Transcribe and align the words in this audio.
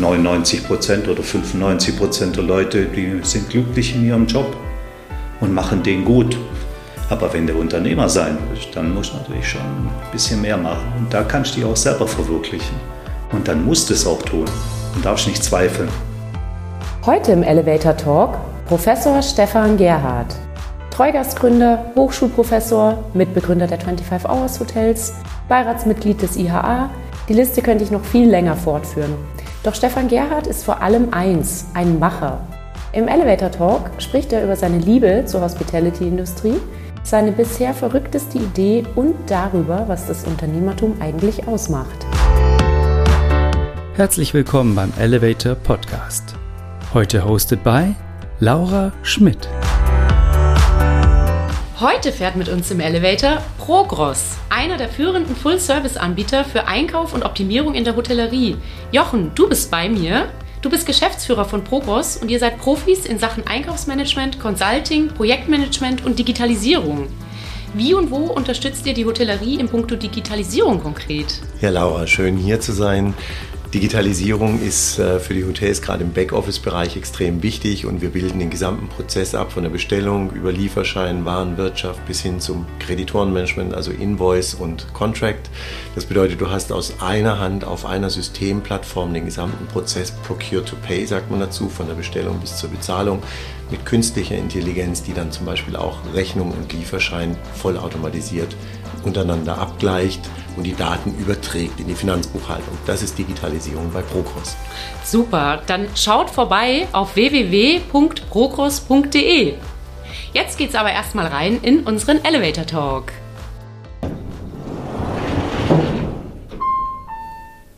99 0.00 0.66
Prozent 0.66 1.08
oder 1.08 1.22
95 1.22 1.98
Prozent 1.98 2.36
der 2.36 2.44
Leute, 2.44 2.84
die 2.84 3.20
sind 3.22 3.50
glücklich 3.50 3.94
in 3.94 4.06
ihrem 4.06 4.26
Job 4.26 4.56
und 5.40 5.52
machen 5.52 5.82
den 5.82 6.04
gut. 6.04 6.36
Aber 7.10 7.32
wenn 7.32 7.46
der 7.46 7.56
Unternehmer 7.56 8.08
sein 8.08 8.36
will, 8.50 8.58
dann 8.74 8.94
muss 8.94 9.12
natürlich 9.12 9.48
schon 9.48 9.60
ein 9.60 9.90
bisschen 10.12 10.42
mehr 10.42 10.56
machen. 10.56 10.92
Und 10.98 11.12
da 11.12 11.22
kannst 11.22 11.52
du 11.52 11.60
dich 11.60 11.64
auch 11.64 11.76
selber 11.76 12.06
verwirklichen. 12.06 12.76
Und 13.32 13.48
dann 13.48 13.64
musst 13.64 13.90
du 13.90 13.94
es 13.94 14.06
auch 14.06 14.22
tun 14.22 14.44
und 14.94 15.04
darfst 15.04 15.26
nicht 15.26 15.42
zweifeln. 15.42 15.88
Heute 17.04 17.32
im 17.32 17.42
Elevator 17.42 17.96
Talk 17.96 18.38
Professor 18.66 19.22
Stefan 19.22 19.78
Gerhardt. 19.78 20.36
Treugastgründer, 20.90 21.92
Hochschulprofessor, 21.96 23.02
Mitbegründer 23.14 23.66
der 23.66 23.80
25 23.80 24.28
Hours 24.28 24.60
Hotels, 24.60 25.14
Beiratsmitglied 25.48 26.20
des 26.20 26.36
IHA. 26.36 26.90
Die 27.28 27.34
Liste 27.34 27.62
könnte 27.62 27.84
ich 27.84 27.90
noch 27.90 28.04
viel 28.04 28.28
länger 28.28 28.56
fortführen. 28.56 29.14
Doch 29.64 29.74
Stefan 29.74 30.08
Gerhardt 30.08 30.46
ist 30.46 30.64
vor 30.64 30.82
allem 30.82 31.12
eins, 31.12 31.66
ein 31.74 31.98
Macher. 31.98 32.40
Im 32.92 33.08
Elevator 33.08 33.50
Talk 33.50 33.90
spricht 33.98 34.32
er 34.32 34.44
über 34.44 34.56
seine 34.56 34.78
Liebe 34.78 35.24
zur 35.26 35.40
Hospitality-Industrie, 35.40 36.54
seine 37.02 37.32
bisher 37.32 37.74
verrückteste 37.74 38.38
Idee 38.38 38.84
und 38.94 39.14
darüber, 39.26 39.84
was 39.88 40.06
das 40.06 40.24
Unternehmertum 40.24 40.96
eigentlich 41.00 41.48
ausmacht. 41.48 42.06
Herzlich 43.94 44.32
willkommen 44.32 44.76
beim 44.76 44.92
Elevator 44.98 45.56
Podcast. 45.56 46.36
Heute 46.94 47.24
hosted 47.24 47.64
by 47.64 47.96
Laura 48.38 48.92
Schmidt. 49.02 49.48
Heute 51.80 52.10
fährt 52.10 52.34
mit 52.34 52.48
uns 52.48 52.72
im 52.72 52.80
Elevator 52.80 53.40
Progros, 53.56 54.36
einer 54.48 54.76
der 54.76 54.88
führenden 54.88 55.36
Full-Service-Anbieter 55.36 56.44
für 56.44 56.66
Einkauf 56.66 57.14
und 57.14 57.24
Optimierung 57.24 57.74
in 57.74 57.84
der 57.84 57.94
Hotellerie. 57.94 58.56
Jochen, 58.90 59.30
du 59.36 59.48
bist 59.48 59.70
bei 59.70 59.88
mir. 59.88 60.28
Du 60.60 60.70
bist 60.70 60.86
Geschäftsführer 60.86 61.44
von 61.44 61.62
Progros 61.62 62.16
und 62.16 62.32
ihr 62.32 62.40
seid 62.40 62.58
Profis 62.58 63.06
in 63.06 63.20
Sachen 63.20 63.46
Einkaufsmanagement, 63.46 64.40
Consulting, 64.40 65.06
Projektmanagement 65.06 66.04
und 66.04 66.18
Digitalisierung. 66.18 67.06
Wie 67.74 67.94
und 67.94 68.10
wo 68.10 68.24
unterstützt 68.24 68.84
ihr 68.84 68.94
die 68.94 69.06
Hotellerie 69.06 69.60
in 69.60 69.68
puncto 69.68 69.94
Digitalisierung 69.94 70.82
konkret? 70.82 71.40
Ja, 71.60 71.70
Laura, 71.70 72.08
schön 72.08 72.36
hier 72.36 72.60
zu 72.60 72.72
sein. 72.72 73.14
Digitalisierung 73.74 74.62
ist 74.62 74.98
äh, 74.98 75.20
für 75.20 75.34
die 75.34 75.44
Hotels 75.44 75.82
gerade 75.82 76.02
im 76.02 76.14
Backoffice-Bereich 76.14 76.96
extrem 76.96 77.42
wichtig 77.42 77.84
und 77.84 78.00
wir 78.00 78.08
bilden 78.08 78.38
den 78.38 78.48
gesamten 78.48 78.88
Prozess 78.88 79.34
ab 79.34 79.52
von 79.52 79.62
der 79.62 79.68
Bestellung 79.68 80.30
über 80.32 80.50
Lieferschein, 80.52 81.26
Warenwirtschaft 81.26 82.06
bis 82.06 82.22
hin 82.22 82.40
zum 82.40 82.64
Kreditorenmanagement, 82.78 83.74
also 83.74 83.90
Invoice 83.90 84.54
und 84.54 84.94
Contract. 84.94 85.50
Das 85.94 86.06
bedeutet, 86.06 86.40
du 86.40 86.48
hast 86.48 86.72
aus 86.72 87.02
einer 87.02 87.40
Hand 87.40 87.64
auf 87.64 87.84
einer 87.84 88.08
Systemplattform 88.08 89.12
den 89.12 89.26
gesamten 89.26 89.66
Prozess 89.66 90.12
Procure 90.12 90.64
to 90.64 90.74
Pay, 90.86 91.04
sagt 91.04 91.30
man 91.30 91.40
dazu, 91.40 91.68
von 91.68 91.88
der 91.88 91.94
Bestellung 91.94 92.40
bis 92.40 92.56
zur 92.56 92.70
Bezahlung 92.70 93.22
mit 93.70 93.84
künstlicher 93.84 94.36
Intelligenz, 94.36 95.02
die 95.02 95.12
dann 95.12 95.30
zum 95.30 95.44
Beispiel 95.44 95.76
auch 95.76 95.98
Rechnung 96.14 96.52
und 96.52 96.72
Lieferschein 96.72 97.36
vollautomatisiert 97.54 98.56
untereinander 99.04 99.58
abgleicht 99.58 100.22
und 100.58 100.64
die 100.64 100.74
Daten 100.74 101.14
überträgt 101.18 101.80
in 101.80 101.86
die 101.86 101.94
Finanzbuchhaltung. 101.94 102.76
Das 102.86 103.02
ist 103.02 103.16
Digitalisierung 103.16 103.90
bei 103.92 104.02
Procros. 104.02 104.54
Super, 105.04 105.62
dann 105.66 105.86
schaut 105.94 106.28
vorbei 106.28 106.86
auf 106.92 107.16
www.procros.de. 107.16 109.54
Jetzt 110.34 110.58
geht's 110.58 110.74
aber 110.74 110.90
erstmal 110.90 111.28
rein 111.28 111.60
in 111.62 111.84
unseren 111.84 112.22
Elevator 112.24 112.66
Talk. 112.66 113.12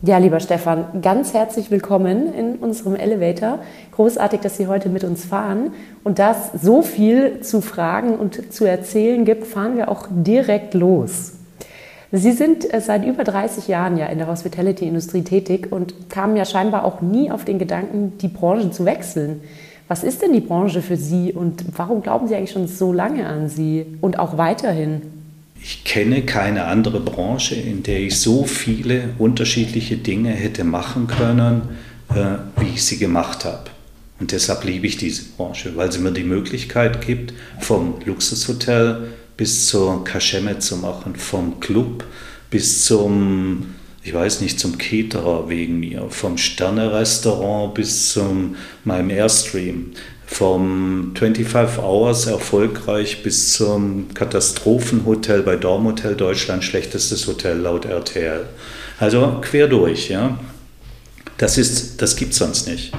Ja, 0.02 0.16
lieber 0.16 0.40
Stefan, 0.40 1.02
ganz 1.02 1.34
herzlich 1.34 1.70
willkommen 1.70 2.32
in 2.32 2.56
unserem 2.56 2.96
Elevator. 2.96 3.58
Großartig, 3.92 4.40
dass 4.40 4.56
Sie 4.56 4.66
heute 4.66 4.88
mit 4.88 5.04
uns 5.04 5.26
fahren. 5.26 5.74
Und 6.02 6.18
da 6.18 6.30
es 6.30 6.52
so 6.62 6.80
viel 6.80 7.42
zu 7.42 7.60
fragen 7.60 8.14
und 8.14 8.50
zu 8.50 8.64
erzählen 8.64 9.26
gibt, 9.26 9.46
fahren 9.46 9.76
wir 9.76 9.90
auch 9.90 10.06
direkt 10.08 10.72
los. 10.72 11.39
Sie 12.12 12.32
sind 12.32 12.72
äh, 12.72 12.80
seit 12.80 13.04
über 13.04 13.24
30 13.24 13.68
Jahren 13.68 13.96
ja 13.96 14.06
in 14.06 14.18
der 14.18 14.26
Hospitality-Industrie 14.26 15.22
tätig 15.22 15.70
und 15.70 16.10
kamen 16.10 16.36
ja 16.36 16.44
scheinbar 16.44 16.84
auch 16.84 17.00
nie 17.00 17.30
auf 17.30 17.44
den 17.44 17.58
Gedanken, 17.58 18.18
die 18.18 18.28
Branche 18.28 18.70
zu 18.70 18.84
wechseln. 18.84 19.40
Was 19.86 20.04
ist 20.04 20.22
denn 20.22 20.32
die 20.32 20.40
Branche 20.40 20.82
für 20.82 20.96
Sie 20.96 21.32
und 21.32 21.64
warum 21.76 22.02
glauben 22.02 22.28
Sie 22.28 22.34
eigentlich 22.34 22.52
schon 22.52 22.68
so 22.68 22.92
lange 22.92 23.26
an 23.26 23.48
sie 23.48 23.86
und 24.00 24.18
auch 24.18 24.38
weiterhin? 24.38 25.02
Ich 25.60 25.84
kenne 25.84 26.22
keine 26.22 26.64
andere 26.64 27.00
Branche, 27.00 27.54
in 27.54 27.82
der 27.82 28.00
ich 28.00 28.18
so 28.18 28.44
viele 28.44 29.10
unterschiedliche 29.18 29.96
Dinge 29.96 30.30
hätte 30.30 30.64
machen 30.64 31.06
können, 31.06 31.62
äh, 32.10 32.36
wie 32.60 32.68
ich 32.74 32.84
sie 32.84 32.98
gemacht 32.98 33.44
habe. 33.44 33.64
Und 34.20 34.32
deshalb 34.32 34.64
liebe 34.64 34.86
ich 34.86 34.96
diese 34.96 35.24
Branche, 35.36 35.76
weil 35.76 35.90
sie 35.90 35.98
mir 35.98 36.12
die 36.12 36.24
Möglichkeit 36.24 37.04
gibt, 37.04 37.34
vom 37.58 37.94
Luxushotel 38.04 39.08
bis 39.40 39.68
zur 39.68 40.04
Kaschemme 40.04 40.58
zu 40.58 40.76
machen, 40.76 41.16
vom 41.16 41.60
Club 41.60 42.04
bis 42.50 42.84
zum, 42.84 43.74
ich 44.02 44.12
weiß 44.12 44.42
nicht, 44.42 44.60
zum 44.60 44.76
Caterer 44.76 45.48
wegen 45.48 45.80
mir, 45.80 46.08
vom 46.10 46.36
Sterne-Restaurant 46.36 47.72
bis 47.72 48.12
zum 48.12 48.56
meinem 48.84 49.08
Airstream 49.08 49.92
vom 50.26 51.12
25 51.14 51.78
Hours 51.78 52.26
erfolgreich 52.26 53.22
bis 53.22 53.54
zum 53.54 54.12
Katastrophenhotel 54.12 55.40
bei 55.40 55.56
Dormhotel 55.56 56.16
Deutschland, 56.16 56.62
schlechtestes 56.62 57.26
Hotel 57.26 57.60
laut 57.60 57.86
RTL. 57.86 58.44
Also 58.98 59.38
quer 59.40 59.68
durch, 59.68 60.10
ja. 60.10 60.38
Das, 61.38 61.96
das 61.96 62.16
gibt 62.16 62.32
es 62.32 62.38
sonst 62.38 62.68
nicht. 62.68 62.92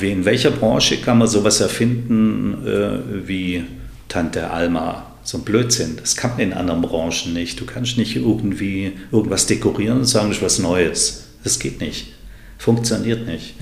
In 0.00 0.24
welcher 0.24 0.52
Branche 0.52 0.98
kann 0.98 1.18
man 1.18 1.26
sowas 1.26 1.60
erfinden 1.60 2.64
äh, 2.64 3.26
wie 3.26 3.64
Tante 4.08 4.48
Alma? 4.48 5.11
So 5.24 5.38
ein 5.38 5.44
Blödsinn. 5.44 5.96
Das 6.00 6.16
kann 6.16 6.32
man 6.32 6.40
in 6.40 6.52
anderen 6.52 6.82
Branchen 6.82 7.32
nicht. 7.32 7.60
Du 7.60 7.64
kannst 7.64 7.96
nicht 7.96 8.16
irgendwie 8.16 8.92
irgendwas 9.10 9.46
dekorieren 9.46 9.98
und 9.98 10.04
sagen, 10.04 10.28
das 10.28 10.38
ist 10.38 10.42
was 10.42 10.58
Neues. 10.58 11.28
Das 11.44 11.58
geht 11.58 11.80
nicht. 11.80 12.12
Funktioniert 12.58 13.26
nicht. 13.26 13.54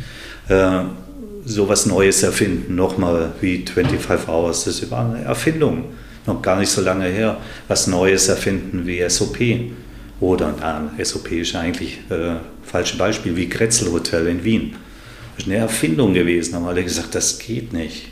Äh, 0.49 0.83
sowas 1.45 1.87
Neues 1.87 2.23
erfinden, 2.23 2.75
nochmal 2.75 3.33
wie 3.41 3.65
25 3.65 4.29
Hours, 4.29 4.65
das 4.65 4.91
war 4.91 5.11
eine 5.11 5.25
Erfindung, 5.25 5.85
noch 6.27 6.43
gar 6.43 6.59
nicht 6.59 6.71
so 6.71 6.81
lange 6.83 7.07
her, 7.07 7.39
was 7.69 7.87
Neues 7.87 8.29
erfinden 8.29 8.87
wie 8.87 9.09
SOP. 9.09 9.39
Oder, 10.21 10.55
na, 10.61 10.93
SOP 11.03 11.33
ist 11.33 11.57
eigentlich 11.57 11.99
äh, 12.11 12.37
falsches 12.63 12.99
Beispiel, 12.99 13.37
wie 13.37 13.49
Kretzel 13.49 13.91
Hotel 13.91 14.27
in 14.27 14.45
Wien. 14.45 14.77
Das 15.35 15.47
ist 15.47 15.51
eine 15.51 15.61
Erfindung 15.61 16.13
gewesen, 16.13 16.55
haben 16.55 16.67
alle 16.67 16.85
gesagt, 16.85 17.15
das 17.15 17.39
geht 17.39 17.73
nicht. 17.73 18.09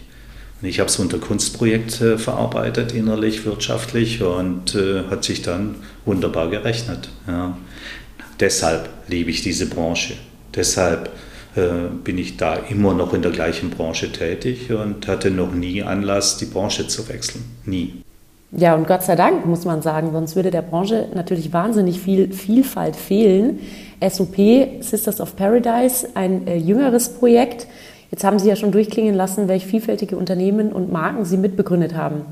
Ich 0.61 0.81
habe 0.81 0.89
es 0.89 0.99
unter 0.99 1.19
Kunstprojekt 1.19 2.01
äh, 2.01 2.19
verarbeitet, 2.19 2.93
innerlich, 2.93 3.45
wirtschaftlich 3.45 4.23
und 4.23 4.75
äh, 4.75 5.05
hat 5.09 5.23
sich 5.23 5.43
dann 5.43 5.77
wunderbar 6.05 6.51
gerechnet. 6.51 7.11
Ja. 7.29 7.57
Deshalb 8.41 8.89
liebe 9.07 9.31
ich 9.31 9.43
diese 9.43 9.67
Branche. 9.67 10.15
Deshalb 10.55 11.11
äh, 11.55 11.89
bin 12.03 12.19
ich 12.19 12.37
da 12.37 12.55
immer 12.55 12.93
noch 12.93 13.15
in 13.15 13.23
der 13.23 13.31
gleichen 13.31 13.71
Branche 13.71 14.11
tätig 14.11 14.73
und 14.73 15.07
hatte 15.07 15.31
noch 15.31 15.53
nie 15.53 15.83
Anlass, 15.83 16.39
die 16.39 16.47
Branche 16.47 16.89
zu 16.89 17.09
wechseln. 17.09 17.45
Nie. 17.65 18.03
Ja, 18.51 18.75
und 18.75 18.87
Gott 18.87 19.03
sei 19.03 19.15
Dank, 19.15 19.45
muss 19.45 19.65
man 19.65 19.83
sagen, 19.83 20.11
sonst 20.13 20.35
würde 20.35 20.51
der 20.51 20.63
Branche 20.63 21.09
natürlich 21.15 21.53
wahnsinnig 21.53 22.01
viel 22.01 22.33
Vielfalt 22.33 22.97
fehlen. 22.97 23.61
SOP, 24.01 24.37
Sisters 24.81 25.21
of 25.21 25.37
Paradise, 25.37 26.09
ein 26.15 26.47
jüngeres 26.59 27.11
Projekt. 27.11 27.67
Jetzt 28.11 28.25
haben 28.25 28.39
Sie 28.39 28.49
ja 28.49 28.57
schon 28.57 28.73
durchklingen 28.73 29.15
lassen, 29.15 29.49
welche 29.49 29.69
vielfältige 29.69 30.17
Unternehmen 30.17 30.73
und 30.73 30.91
Marken 30.91 31.25
Sie 31.25 31.37
mitbegründet 31.37 31.95
haben. 31.95 32.23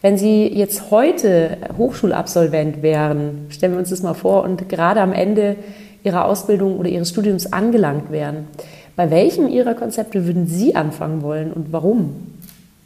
Wenn 0.00 0.16
Sie 0.16 0.46
jetzt 0.46 0.90
heute 0.92 1.56
Hochschulabsolvent 1.76 2.82
wären, 2.82 3.46
stellen 3.48 3.72
wir 3.72 3.80
uns 3.80 3.90
das 3.90 4.02
mal 4.02 4.14
vor, 4.14 4.44
und 4.44 4.68
gerade 4.68 5.00
am 5.00 5.12
Ende 5.12 5.56
Ihrer 6.04 6.24
Ausbildung 6.24 6.78
oder 6.78 6.88
Ihres 6.88 7.10
Studiums 7.10 7.52
angelangt 7.52 8.12
wären. 8.12 8.46
Bei 8.94 9.10
welchem 9.10 9.48
Ihrer 9.48 9.74
Konzepte 9.74 10.24
würden 10.26 10.46
Sie 10.46 10.76
anfangen 10.76 11.22
wollen 11.22 11.52
und 11.52 11.72
warum? 11.72 12.14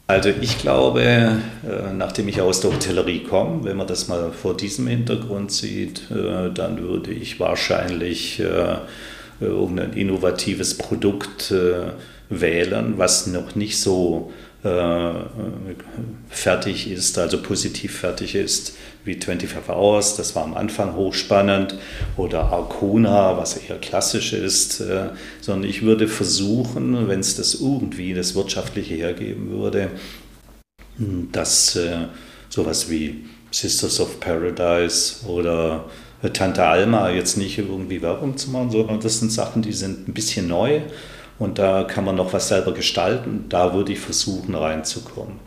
Also 0.07 0.31
ich 0.41 0.59
glaube, 0.59 1.03
äh, 1.03 1.31
nachdem 1.97 2.29
ich 2.29 2.41
aus 2.41 2.61
der 2.61 2.73
Hotellerie 2.73 3.21
komme, 3.21 3.65
wenn 3.65 3.77
man 3.77 3.87
das 3.87 4.09
mal 4.09 4.31
vor 4.31 4.57
diesem 4.57 4.87
Hintergrund 4.87 5.53
sieht, 5.53 6.11
äh, 6.11 6.51
dann 6.53 6.83
würde 6.83 7.13
ich 7.13 7.41
wahrscheinlich 7.41 8.41
äh, 8.41 8.77
irgendein 9.47 9.93
innovatives 9.93 10.77
Produkt 10.79 11.53
wählen, 12.29 12.95
was 12.97 13.27
noch 13.27 13.55
nicht 13.55 13.81
so 13.81 14.33
fertig 16.31 16.89
ist, 16.89 17.19
also 17.19 17.43
positiv 17.43 17.99
fertig 17.99 18.37
ist, 18.37 18.75
wie 19.05 19.15
25 19.15 19.69
Hours, 19.69 20.17
das 20.17 20.37
war 20.37 20.45
am 20.45 20.55
Anfang 20.55 20.95
hochspannend, 20.95 21.75
oder 22.17 22.45
Arcona, 22.45 23.37
was 23.37 23.57
eher 23.57 23.79
klassisch 23.79 24.33
ist, 24.33 24.81
äh, 24.81 25.09
sondern 25.41 25.69
ich 25.69 25.83
würde 25.83 26.07
versuchen, 26.09 27.09
wenn 27.09 27.21
es 27.21 27.37
das 27.37 27.55
irgendwie 27.55 28.15
das 28.15 28.35
Wirtschaftliche 28.35 28.95
hergeben 28.95 29.51
würde, 29.51 29.91
dass 31.33 31.75
äh, 31.77 32.07
sowas 32.49 32.91
wie 32.91 33.25
Sisters 33.51 34.01
of 34.01 34.21
Paradise 34.21 35.27
oder 35.27 35.87
Tante 36.31 36.65
Alma 36.65 37.11
jetzt 37.11 37.37
nicht 37.37 37.59
irgendwie 37.59 38.03
Werbung 38.03 38.37
zu 38.37 38.51
machen, 38.51 38.71
sondern 38.71 39.01
das 39.01 39.19
sind 39.19 39.33
Sachen, 39.33 39.63
die 39.63 39.73
sind 39.73 40.09
ein 40.09 40.15
bisschen 40.15 40.49
neu 40.49 40.83
und 41.39 41.59
da 41.59 41.85
kann 41.85 42.05
man 42.05 42.17
noch 42.17 42.33
was 42.33 42.49
selber 42.49 42.73
gestalten. 42.73 43.47
Da 43.49 43.75
würde 43.75 43.93
ich 43.93 43.99
versuchen 43.99 44.55
reinzukommen. 44.55 45.41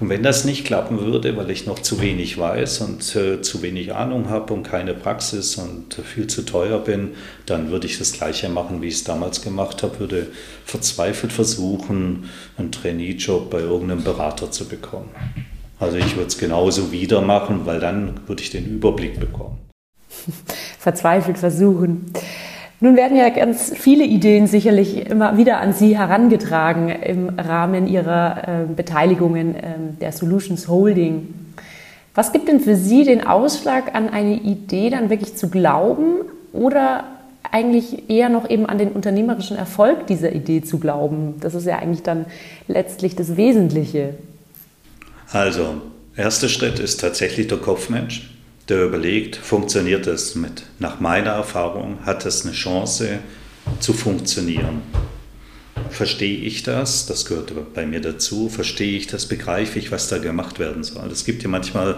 Und 0.00 0.08
wenn 0.08 0.24
das 0.24 0.44
nicht 0.44 0.64
klappen 0.64 1.00
würde, 1.00 1.36
weil 1.36 1.50
ich 1.50 1.66
noch 1.66 1.78
zu 1.78 2.00
wenig 2.00 2.36
weiß 2.36 2.80
und 2.80 3.14
äh, 3.14 3.40
zu 3.40 3.62
wenig 3.62 3.94
Ahnung 3.94 4.30
habe 4.30 4.52
und 4.52 4.64
keine 4.64 4.94
Praxis 4.94 5.54
und 5.56 5.94
viel 5.94 6.26
zu 6.26 6.42
teuer 6.42 6.80
bin, 6.80 7.10
dann 7.46 7.70
würde 7.70 7.86
ich 7.86 7.98
das 7.98 8.10
gleiche 8.10 8.48
machen, 8.48 8.82
wie 8.82 8.88
ich 8.88 8.94
es 8.94 9.04
damals 9.04 9.42
gemacht 9.42 9.84
habe, 9.84 10.00
würde 10.00 10.26
verzweifelt 10.64 11.32
versuchen, 11.32 12.28
einen 12.56 12.72
Trainee-Job 12.72 13.48
bei 13.50 13.60
irgendeinem 13.60 14.02
Berater 14.02 14.50
zu 14.50 14.64
bekommen. 14.64 15.10
Also 15.78 15.98
ich 15.98 16.16
würde 16.16 16.28
es 16.28 16.38
genauso 16.38 16.90
wieder 16.90 17.20
machen, 17.20 17.60
weil 17.64 17.78
dann 17.78 18.26
würde 18.26 18.42
ich 18.42 18.50
den 18.50 18.66
Überblick 18.66 19.20
bekommen. 19.20 19.61
Verzweifelt 20.78 21.38
versuchen. 21.38 22.12
Nun 22.82 22.96
werden 22.96 23.16
ja 23.16 23.28
ganz 23.28 23.72
viele 23.76 24.02
Ideen 24.02 24.48
sicherlich 24.48 25.06
immer 25.06 25.36
wieder 25.36 25.60
an 25.60 25.72
Sie 25.72 25.96
herangetragen 25.96 26.88
im 26.88 27.28
Rahmen 27.38 27.86
Ihrer 27.86 28.42
äh, 28.42 28.74
Beteiligungen 28.74 29.54
äh, 29.54 29.60
der 30.00 30.10
Solutions 30.10 30.66
Holding. 30.66 31.32
Was 32.16 32.32
gibt 32.32 32.48
denn 32.48 32.58
für 32.58 32.74
Sie 32.74 33.04
den 33.04 33.24
Ausschlag 33.24 33.94
an 33.94 34.08
eine 34.08 34.34
Idee 34.34 34.90
dann 34.90 35.10
wirklich 35.10 35.36
zu 35.36 35.48
glauben 35.48 36.22
oder 36.52 37.04
eigentlich 37.52 38.10
eher 38.10 38.28
noch 38.28 38.50
eben 38.50 38.66
an 38.66 38.78
den 38.78 38.88
unternehmerischen 38.88 39.56
Erfolg 39.56 40.08
dieser 40.08 40.32
Idee 40.32 40.62
zu 40.62 40.80
glauben? 40.80 41.36
Das 41.38 41.54
ist 41.54 41.66
ja 41.66 41.78
eigentlich 41.78 42.02
dann 42.02 42.26
letztlich 42.66 43.14
das 43.14 43.36
Wesentliche. 43.36 44.14
Also, 45.30 45.80
erster 46.16 46.48
Schritt 46.48 46.80
ist 46.80 47.00
tatsächlich 47.00 47.46
der 47.46 47.58
Kopfmensch 47.58 48.31
der 48.72 48.84
überlegt, 48.84 49.36
funktioniert 49.36 50.06
das 50.06 50.34
mit, 50.34 50.62
nach 50.78 50.98
meiner 50.98 51.32
Erfahrung, 51.32 51.98
hat 52.06 52.24
das 52.24 52.44
eine 52.44 52.54
Chance 52.54 53.18
zu 53.80 53.92
funktionieren. 53.92 54.80
Verstehe 55.90 56.38
ich 56.38 56.62
das? 56.62 57.04
Das 57.04 57.26
gehört 57.26 57.52
bei 57.74 57.84
mir 57.84 58.00
dazu. 58.00 58.48
Verstehe 58.48 58.96
ich 58.96 59.08
das? 59.08 59.26
Begreife 59.26 59.78
ich, 59.78 59.92
was 59.92 60.08
da 60.08 60.16
gemacht 60.16 60.58
werden 60.58 60.84
soll? 60.84 61.10
Es 61.10 61.26
gibt 61.26 61.42
ja 61.42 61.50
manchmal 61.50 61.96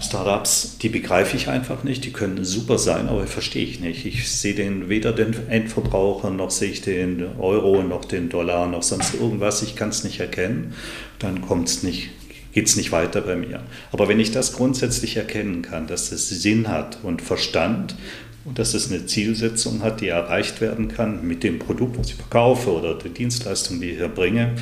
Startups, 0.00 0.78
die 0.80 0.88
begreife 0.88 1.36
ich 1.36 1.48
einfach 1.48 1.82
nicht. 1.82 2.04
Die 2.04 2.12
können 2.12 2.44
super 2.44 2.78
sein, 2.78 3.08
aber 3.08 3.26
verstehe 3.26 3.64
ich 3.64 3.80
nicht. 3.80 4.06
Ich 4.06 4.30
sehe 4.30 4.54
den, 4.54 4.88
weder 4.88 5.12
den 5.12 5.34
Endverbraucher, 5.48 6.30
noch 6.30 6.52
sehe 6.52 6.70
ich 6.70 6.82
den 6.82 7.26
Euro, 7.40 7.82
noch 7.82 8.04
den 8.04 8.28
Dollar, 8.28 8.68
noch 8.68 8.84
sonst 8.84 9.14
irgendwas. 9.14 9.62
Ich 9.62 9.74
kann 9.74 9.88
es 9.88 10.04
nicht 10.04 10.20
erkennen. 10.20 10.74
Dann 11.18 11.42
kommt 11.42 11.68
es 11.68 11.82
nicht 11.82 12.10
geht 12.56 12.68
es 12.68 12.76
nicht 12.76 12.90
weiter 12.90 13.20
bei 13.20 13.36
mir. 13.36 13.60
Aber 13.92 14.08
wenn 14.08 14.18
ich 14.18 14.30
das 14.30 14.54
grundsätzlich 14.54 15.18
erkennen 15.18 15.60
kann, 15.60 15.86
dass 15.86 16.10
es 16.10 16.30
Sinn 16.30 16.68
hat 16.68 16.96
und 17.02 17.20
Verstand 17.20 17.94
und 18.46 18.58
dass 18.58 18.72
es 18.72 18.90
eine 18.90 19.04
Zielsetzung 19.04 19.82
hat, 19.82 20.00
die 20.00 20.08
erreicht 20.08 20.62
werden 20.62 20.88
kann 20.88 21.26
mit 21.28 21.42
dem 21.42 21.58
Produkt, 21.58 21.98
was 21.98 22.08
ich 22.08 22.14
verkaufe 22.14 22.72
oder 22.72 22.94
der 22.94 23.10
Dienstleistung, 23.10 23.78
die 23.78 23.90
ich 23.90 24.00
erbringe, 24.00 24.54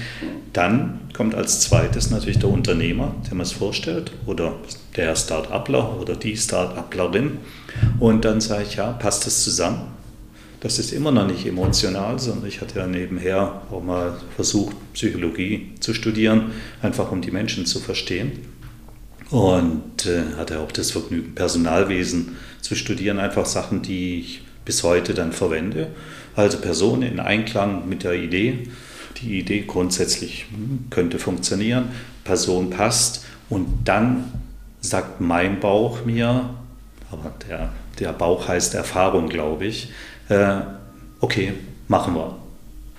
dann 0.52 1.02
kommt 1.12 1.36
als 1.36 1.60
zweites 1.60 2.10
natürlich 2.10 2.40
der 2.40 2.48
Unternehmer, 2.48 3.14
der 3.28 3.36
mir 3.36 3.44
es 3.44 3.52
vorstellt 3.52 4.10
oder 4.26 4.56
der 4.96 5.14
Start-upler 5.14 6.00
oder 6.00 6.16
die 6.16 6.36
Start-uplerin 6.36 7.38
und 8.00 8.24
dann 8.24 8.40
sage 8.40 8.64
ich, 8.68 8.74
ja, 8.74 8.90
passt 8.90 9.24
das 9.24 9.44
zusammen? 9.44 9.82
Das 10.64 10.78
ist 10.78 10.94
immer 10.94 11.12
noch 11.12 11.26
nicht 11.26 11.44
emotional, 11.44 12.18
sondern 12.18 12.48
ich 12.48 12.62
hatte 12.62 12.78
ja 12.78 12.86
nebenher 12.86 13.60
auch 13.70 13.82
mal 13.82 14.18
versucht, 14.34 14.74
Psychologie 14.94 15.72
zu 15.78 15.92
studieren, 15.92 16.52
einfach 16.80 17.12
um 17.12 17.20
die 17.20 17.32
Menschen 17.32 17.66
zu 17.66 17.80
verstehen. 17.80 18.32
Und 19.28 20.06
äh, 20.06 20.22
hatte 20.38 20.60
auch 20.60 20.72
das 20.72 20.92
Vergnügen, 20.92 21.34
Personalwesen 21.34 22.36
zu 22.62 22.76
studieren, 22.76 23.18
einfach 23.18 23.44
Sachen, 23.44 23.82
die 23.82 24.20
ich 24.20 24.40
bis 24.64 24.82
heute 24.84 25.12
dann 25.12 25.32
verwende. 25.32 25.88
Also 26.34 26.56
Personen 26.56 27.02
in 27.02 27.20
Einklang 27.20 27.86
mit 27.86 28.02
der 28.02 28.14
Idee. 28.14 28.60
Die 29.20 29.40
Idee 29.40 29.64
grundsätzlich 29.66 30.46
hm, 30.50 30.86
könnte 30.88 31.18
funktionieren, 31.18 31.90
Person 32.24 32.70
passt 32.70 33.26
und 33.50 33.66
dann 33.84 34.32
sagt 34.80 35.20
mein 35.20 35.60
Bauch 35.60 36.06
mir, 36.06 36.54
aber 37.10 37.34
der, 37.50 37.70
der 37.98 38.14
Bauch 38.14 38.48
heißt 38.48 38.74
Erfahrung, 38.74 39.28
glaube 39.28 39.66
ich, 39.66 39.90
äh, 40.28 40.60
okay, 41.20 41.54
machen 41.88 42.14
wir. 42.14 42.36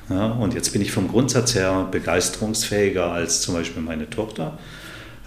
Ja, 0.10 0.28
und 0.34 0.54
jetzt 0.54 0.72
bin 0.72 0.82
ich 0.82 0.92
vom 0.92 1.08
Grundsatz 1.08 1.56
her 1.56 1.88
begeisterungsfähiger 1.90 3.12
als 3.12 3.42
zum 3.42 3.56
Beispiel 3.56 3.82
meine 3.82 4.10
Tochter. 4.10 4.58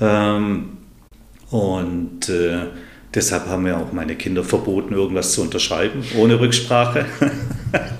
Ähm, 0.00 0.78
und 1.50 2.28
äh, 2.28 2.66
deshalb 3.14 3.46
haben 3.46 3.64
mir 3.64 3.78
auch 3.78 3.92
meine 3.92 4.14
Kinder 4.14 4.44
verboten, 4.44 4.94
irgendwas 4.94 5.32
zu 5.32 5.42
unterschreiben, 5.42 6.04
ohne 6.16 6.38
Rücksprache. 6.38 7.06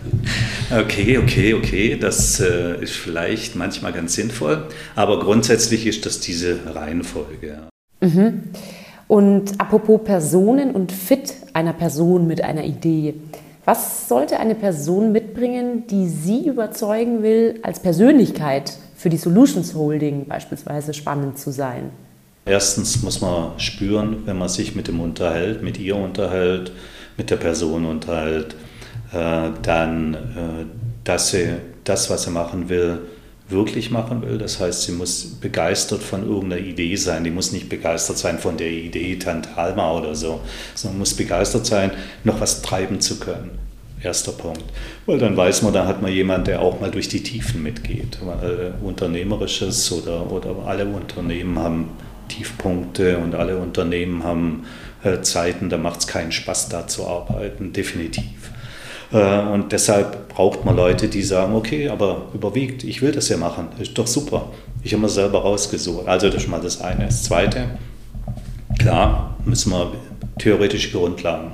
okay, 0.70 1.18
okay, 1.18 1.54
okay, 1.54 1.98
das 2.00 2.38
äh, 2.38 2.80
ist 2.80 2.94
vielleicht 2.94 3.56
manchmal 3.56 3.92
ganz 3.92 4.14
sinnvoll, 4.14 4.68
aber 4.94 5.18
grundsätzlich 5.18 5.86
ist 5.86 6.06
das 6.06 6.20
diese 6.20 6.74
Reihenfolge. 6.74 7.68
Mhm. 8.00 8.44
Und 9.08 9.58
apropos 9.58 10.04
Personen 10.04 10.72
und 10.72 10.92
Fit 10.92 11.34
einer 11.54 11.72
Person 11.72 12.26
mit 12.26 12.44
einer 12.44 12.64
Idee. 12.64 13.14
Was 13.68 14.08
sollte 14.08 14.40
eine 14.40 14.54
Person 14.54 15.12
mitbringen, 15.12 15.86
die 15.88 16.08
Sie 16.08 16.46
überzeugen 16.48 17.22
will, 17.22 17.60
als 17.62 17.80
Persönlichkeit 17.80 18.72
für 18.96 19.10
die 19.10 19.18
Solutions 19.18 19.74
Holding 19.74 20.24
beispielsweise 20.24 20.94
spannend 20.94 21.38
zu 21.38 21.50
sein? 21.50 21.90
Erstens 22.46 23.02
muss 23.02 23.20
man 23.20 23.60
spüren, 23.60 24.22
wenn 24.24 24.38
man 24.38 24.48
sich 24.48 24.74
mit 24.74 24.88
dem 24.88 25.00
unterhält, 25.00 25.62
mit 25.62 25.78
ihr 25.78 25.96
unterhält, 25.96 26.72
mit 27.18 27.28
der 27.28 27.36
Person 27.36 27.84
unterhält, 27.84 28.54
äh, 29.12 29.50
dann, 29.60 30.14
äh, 30.14 30.64
dass 31.04 31.32
sie 31.32 31.48
das, 31.84 32.08
was 32.08 32.22
sie 32.22 32.30
machen 32.30 32.70
will, 32.70 33.00
wirklich 33.48 33.90
machen 33.90 34.22
will. 34.22 34.38
Das 34.38 34.60
heißt, 34.60 34.82
sie 34.82 34.92
muss 34.92 35.24
begeistert 35.40 36.02
von 36.02 36.28
irgendeiner 36.28 36.62
Idee 36.62 36.96
sein. 36.96 37.24
Die 37.24 37.30
muss 37.30 37.52
nicht 37.52 37.68
begeistert 37.68 38.18
sein 38.18 38.38
von 38.38 38.56
der 38.56 38.70
Idee 38.70 39.16
Tante 39.16 39.56
Alma 39.56 39.92
oder 39.92 40.14
so, 40.14 40.40
sondern 40.74 40.98
muss 40.98 41.14
begeistert 41.14 41.66
sein, 41.66 41.90
noch 42.24 42.40
was 42.40 42.62
treiben 42.62 43.00
zu 43.00 43.18
können. 43.18 43.58
Erster 44.02 44.32
Punkt. 44.32 44.64
Weil 45.06 45.18
dann 45.18 45.36
weiß 45.36 45.62
man, 45.62 45.72
da 45.72 45.86
hat 45.86 46.02
man 46.02 46.12
jemanden, 46.12 46.44
der 46.44 46.62
auch 46.62 46.80
mal 46.80 46.90
durch 46.90 47.08
die 47.08 47.22
Tiefen 47.22 47.62
mitgeht. 47.62 48.18
Weil 48.22 48.74
äh, 48.80 48.84
Unternehmerisches 48.84 49.90
oder, 49.90 50.30
oder 50.30 50.54
alle 50.66 50.86
Unternehmen 50.86 51.58
haben 51.58 51.90
Tiefpunkte 52.28 53.18
und 53.18 53.34
alle 53.34 53.56
Unternehmen 53.56 54.22
haben 54.22 54.66
äh, 55.02 55.20
Zeiten, 55.22 55.68
da 55.68 55.78
macht 55.78 56.00
es 56.00 56.06
keinen 56.06 56.30
Spaß, 56.32 56.68
da 56.68 56.86
zu 56.86 57.06
arbeiten, 57.06 57.72
definitiv. 57.72 58.52
Äh, 59.12 59.40
und 59.40 59.72
deshalb 59.72 60.28
braucht 60.28 60.64
man 60.64 60.76
Leute, 60.76 61.08
die 61.08 61.22
sagen, 61.22 61.54
okay, 61.54 61.88
aber 61.88 62.26
überwiegt, 62.34 62.84
ich 62.84 63.02
will 63.02 63.12
das 63.12 63.28
ja 63.28 63.36
machen, 63.36 63.68
ist 63.78 63.96
doch 63.96 64.06
super. 64.06 64.50
Ich 64.82 64.92
habe 64.92 65.02
mir 65.02 65.08
selber 65.08 65.40
rausgesucht. 65.40 66.06
Also 66.06 66.28
das 66.28 66.44
ist 66.44 66.48
mal 66.48 66.60
das 66.60 66.80
eine. 66.80 67.06
Das 67.06 67.24
zweite, 67.24 67.66
klar, 68.78 69.36
müssen 69.44 69.72
wir 69.72 69.92
theoretische 70.38 70.90
Grundlagen. 70.90 71.52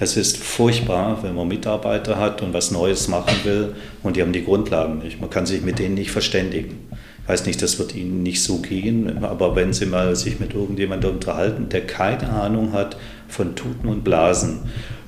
Es 0.00 0.16
ist 0.16 0.38
furchtbar, 0.38 1.22
wenn 1.22 1.36
man 1.36 1.46
Mitarbeiter 1.46 2.18
hat 2.18 2.42
und 2.42 2.52
was 2.52 2.72
Neues 2.72 3.06
machen 3.06 3.36
will 3.44 3.74
und 4.02 4.16
die 4.16 4.22
haben 4.22 4.32
die 4.32 4.44
Grundlagen 4.44 4.98
nicht. 4.98 5.20
Man 5.20 5.30
kann 5.30 5.46
sich 5.46 5.62
mit 5.62 5.78
denen 5.78 5.94
nicht 5.94 6.10
verständigen. 6.10 6.88
Ich 7.22 7.28
weiß 7.28 7.46
nicht, 7.46 7.62
das 7.62 7.78
wird 7.78 7.94
Ihnen 7.94 8.22
nicht 8.22 8.42
so 8.42 8.58
gehen, 8.58 9.24
aber 9.24 9.56
wenn 9.56 9.72
Sie 9.72 9.86
mal 9.86 10.14
sich 10.14 10.40
mit 10.40 10.52
irgendjemandem 10.52 11.12
unterhalten, 11.12 11.68
der 11.70 11.86
keine 11.86 12.28
Ahnung 12.28 12.72
hat 12.72 12.96
von 13.28 13.54
Tuten 13.54 13.88
und 13.88 14.04
Blasen, 14.04 14.60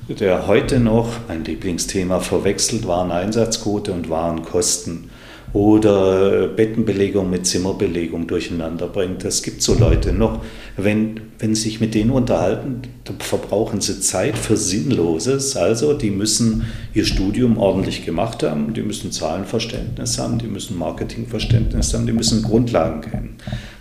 der 0.08 0.46
heute 0.46 0.78
noch, 0.78 1.08
mein 1.28 1.44
Lieblingsthema, 1.44 2.20
verwechselt 2.20 2.86
Wareneinsatzquote 2.86 3.92
und 3.92 4.08
Warenkosten 4.08 5.10
oder 5.52 6.48
Bettenbelegung 6.48 7.30
mit 7.30 7.46
Zimmerbelegung 7.46 8.26
durcheinander 8.26 8.88
bringt. 8.88 9.24
Es 9.24 9.42
gibt 9.42 9.62
so 9.62 9.74
Leute 9.74 10.12
noch. 10.12 10.44
Wenn, 10.76 11.20
wenn 11.38 11.54
Sie 11.54 11.62
sich 11.62 11.80
mit 11.80 11.94
denen 11.94 12.10
unterhalten, 12.10 12.82
dann 13.04 13.18
verbrauchen 13.18 13.80
sie 13.80 14.00
Zeit 14.00 14.36
für 14.36 14.56
Sinnloses. 14.56 15.56
Also 15.56 15.94
die 15.94 16.10
müssen 16.10 16.66
ihr 16.92 17.06
Studium 17.06 17.56
ordentlich 17.56 18.04
gemacht 18.04 18.42
haben, 18.42 18.74
die 18.74 18.82
müssen 18.82 19.12
Zahlenverständnis 19.12 20.18
haben, 20.18 20.38
die 20.38 20.48
müssen 20.48 20.76
Marketingverständnis 20.76 21.94
haben, 21.94 22.06
die 22.06 22.12
müssen 22.12 22.42
Grundlagen 22.42 23.00
kennen. 23.00 23.36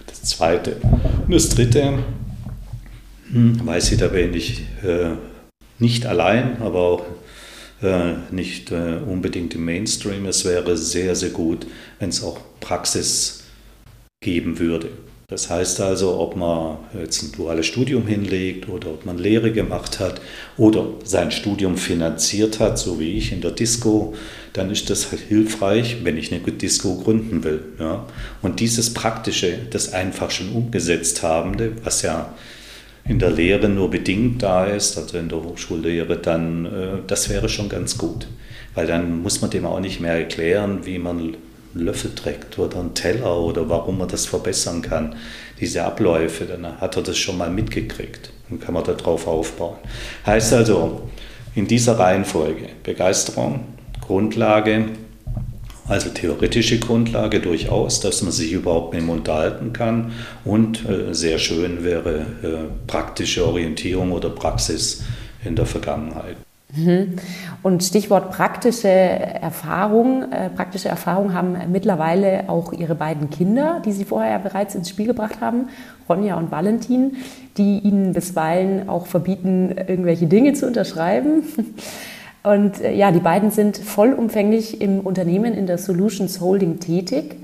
Das 0.07 0.23
Zweite. 0.23 0.77
Und 1.25 1.33
das 1.33 1.49
Dritte, 1.49 1.99
hm, 3.31 3.65
weiß 3.65 3.91
ich, 3.91 3.97
da 3.97 4.13
ich 4.13 4.61
äh, 4.83 5.15
nicht 5.79 6.05
allein, 6.05 6.61
aber 6.61 6.79
auch 6.79 7.05
äh, 7.81 8.13
nicht 8.31 8.71
äh, 8.71 8.97
unbedingt 9.05 9.55
im 9.55 9.65
Mainstream. 9.65 10.25
Es 10.25 10.45
wäre 10.45 10.77
sehr, 10.77 11.15
sehr 11.15 11.29
gut, 11.29 11.67
wenn 11.99 12.09
es 12.09 12.23
auch 12.23 12.39
Praxis 12.59 13.43
geben 14.21 14.59
würde. 14.59 14.89
Das 15.27 15.49
heißt 15.49 15.81
also, 15.81 16.19
ob 16.19 16.35
man 16.35 16.77
jetzt 16.99 17.23
ein 17.23 17.31
duales 17.31 17.65
Studium 17.65 18.05
hinlegt 18.05 18.69
oder 18.69 18.89
ob 18.89 19.07
man 19.07 19.17
Lehre 19.17 19.51
gemacht 19.51 19.99
hat 19.99 20.21
oder 20.55 20.85
sein 21.03 21.31
Studium 21.31 21.77
finanziert 21.77 22.59
hat, 22.59 22.77
so 22.77 22.99
wie 22.99 23.17
ich 23.17 23.31
in 23.31 23.41
der 23.41 23.51
Disco, 23.51 24.13
dann 24.53 24.69
ist 24.69 24.91
das 24.91 25.09
hilfreich, 25.09 25.97
wenn 26.03 26.17
ich 26.17 26.31
eine 26.31 26.41
Disco 26.41 26.95
gründen 26.97 27.43
will. 27.43 27.63
Ja. 27.79 28.05
Und 28.43 28.59
dieses 28.59 28.93
Praktische, 28.93 29.57
das 29.71 29.93
einfach 29.93 30.29
schon 30.29 30.51
umgesetzt 30.51 31.23
Habende, 31.23 31.71
was 31.83 32.03
ja 32.03 32.31
in 33.07 33.19
der 33.19 33.29
Lehre 33.29 33.69
nur 33.69 33.89
bedingt 33.89 34.41
da 34.41 34.65
ist, 34.65 34.97
also 34.97 35.17
in 35.17 35.29
der 35.29 35.43
Hochschullehre, 35.43 36.17
dann 36.17 36.65
äh, 36.65 36.97
das 37.07 37.29
wäre 37.29 37.49
schon 37.49 37.69
ganz 37.69 37.97
gut. 37.97 38.27
Weil 38.73 38.87
dann 38.87 39.21
muss 39.21 39.41
man 39.41 39.51
dem 39.51 39.65
auch 39.65 39.79
nicht 39.79 40.01
mehr 40.01 40.13
erklären, 40.13 40.85
wie 40.85 40.97
man 40.97 41.19
einen 41.19 41.37
Löffel 41.75 42.13
trägt 42.15 42.57
oder 42.57 42.79
einen 42.79 42.93
Teller 42.93 43.39
oder 43.39 43.69
warum 43.69 43.99
man 43.99 44.07
das 44.07 44.25
verbessern 44.25 44.81
kann. 44.81 45.15
Diese 45.59 45.83
Abläufe, 45.83 46.45
dann 46.45 46.79
hat 46.81 46.97
er 46.97 47.03
das 47.03 47.17
schon 47.17 47.37
mal 47.37 47.49
mitgekriegt. 47.49 48.31
Dann 48.49 48.59
kann 48.59 48.73
man 48.73 48.83
darauf 48.83 49.27
aufbauen. 49.27 49.77
Heißt 50.25 50.53
also, 50.53 51.09
in 51.53 51.67
dieser 51.67 51.97
Reihenfolge 51.97 52.69
Begeisterung, 52.83 53.65
Grundlage, 54.01 54.85
also 55.87 56.09
theoretische 56.09 56.79
Grundlage 56.79 57.39
durchaus, 57.39 57.99
dass 57.99 58.21
man 58.21 58.31
sich 58.31 58.51
überhaupt 58.51 58.93
mit 58.93 59.03
ihm 59.03 59.09
unterhalten 59.09 59.73
kann 59.73 60.13
und 60.43 60.87
äh, 60.89 61.13
sehr 61.13 61.37
schön 61.37 61.83
wäre 61.83 62.25
äh, 62.43 62.47
praktische 62.87 63.45
Orientierung 63.45 64.11
oder 64.11 64.29
Praxis 64.29 65.03
in 65.43 65.55
der 65.55 65.65
Vergangenheit. 65.65 66.37
Mhm. 66.75 67.17
Und 67.63 67.83
Stichwort 67.83 68.31
praktische 68.31 68.89
Erfahrung. 68.89 70.31
Äh, 70.31 70.49
praktische 70.49 70.89
Erfahrung 70.89 71.33
haben 71.33 71.55
mittlerweile 71.71 72.49
auch 72.49 72.73
Ihre 72.73 72.95
beiden 72.95 73.29
Kinder, 73.29 73.81
die 73.85 73.91
Sie 73.91 74.05
vorher 74.05 74.31
ja 74.31 74.37
bereits 74.39 74.75
ins 74.75 74.89
Spiel 74.89 75.07
gebracht 75.07 75.39
haben, 75.41 75.69
Ronja 76.09 76.35
und 76.35 76.51
Valentin, 76.51 77.17
die 77.57 77.79
Ihnen 77.79 78.13
bisweilen 78.13 78.89
auch 78.89 79.05
verbieten, 79.05 79.75
irgendwelche 79.87 80.27
Dinge 80.27 80.53
zu 80.53 80.67
unterschreiben. 80.67 81.43
Und 82.45 82.79
äh, 82.79 82.93
ja, 82.93 83.11
die 83.11 83.19
beiden 83.19 83.49
sind 83.49 83.77
vollumfänglich 83.77 84.79
im 84.79 84.99
Unternehmen 84.99 85.55
in 85.55 85.65
der 85.65 85.79
Solutions 85.79 86.39
Holding 86.39 86.79
tätig. 86.79 87.35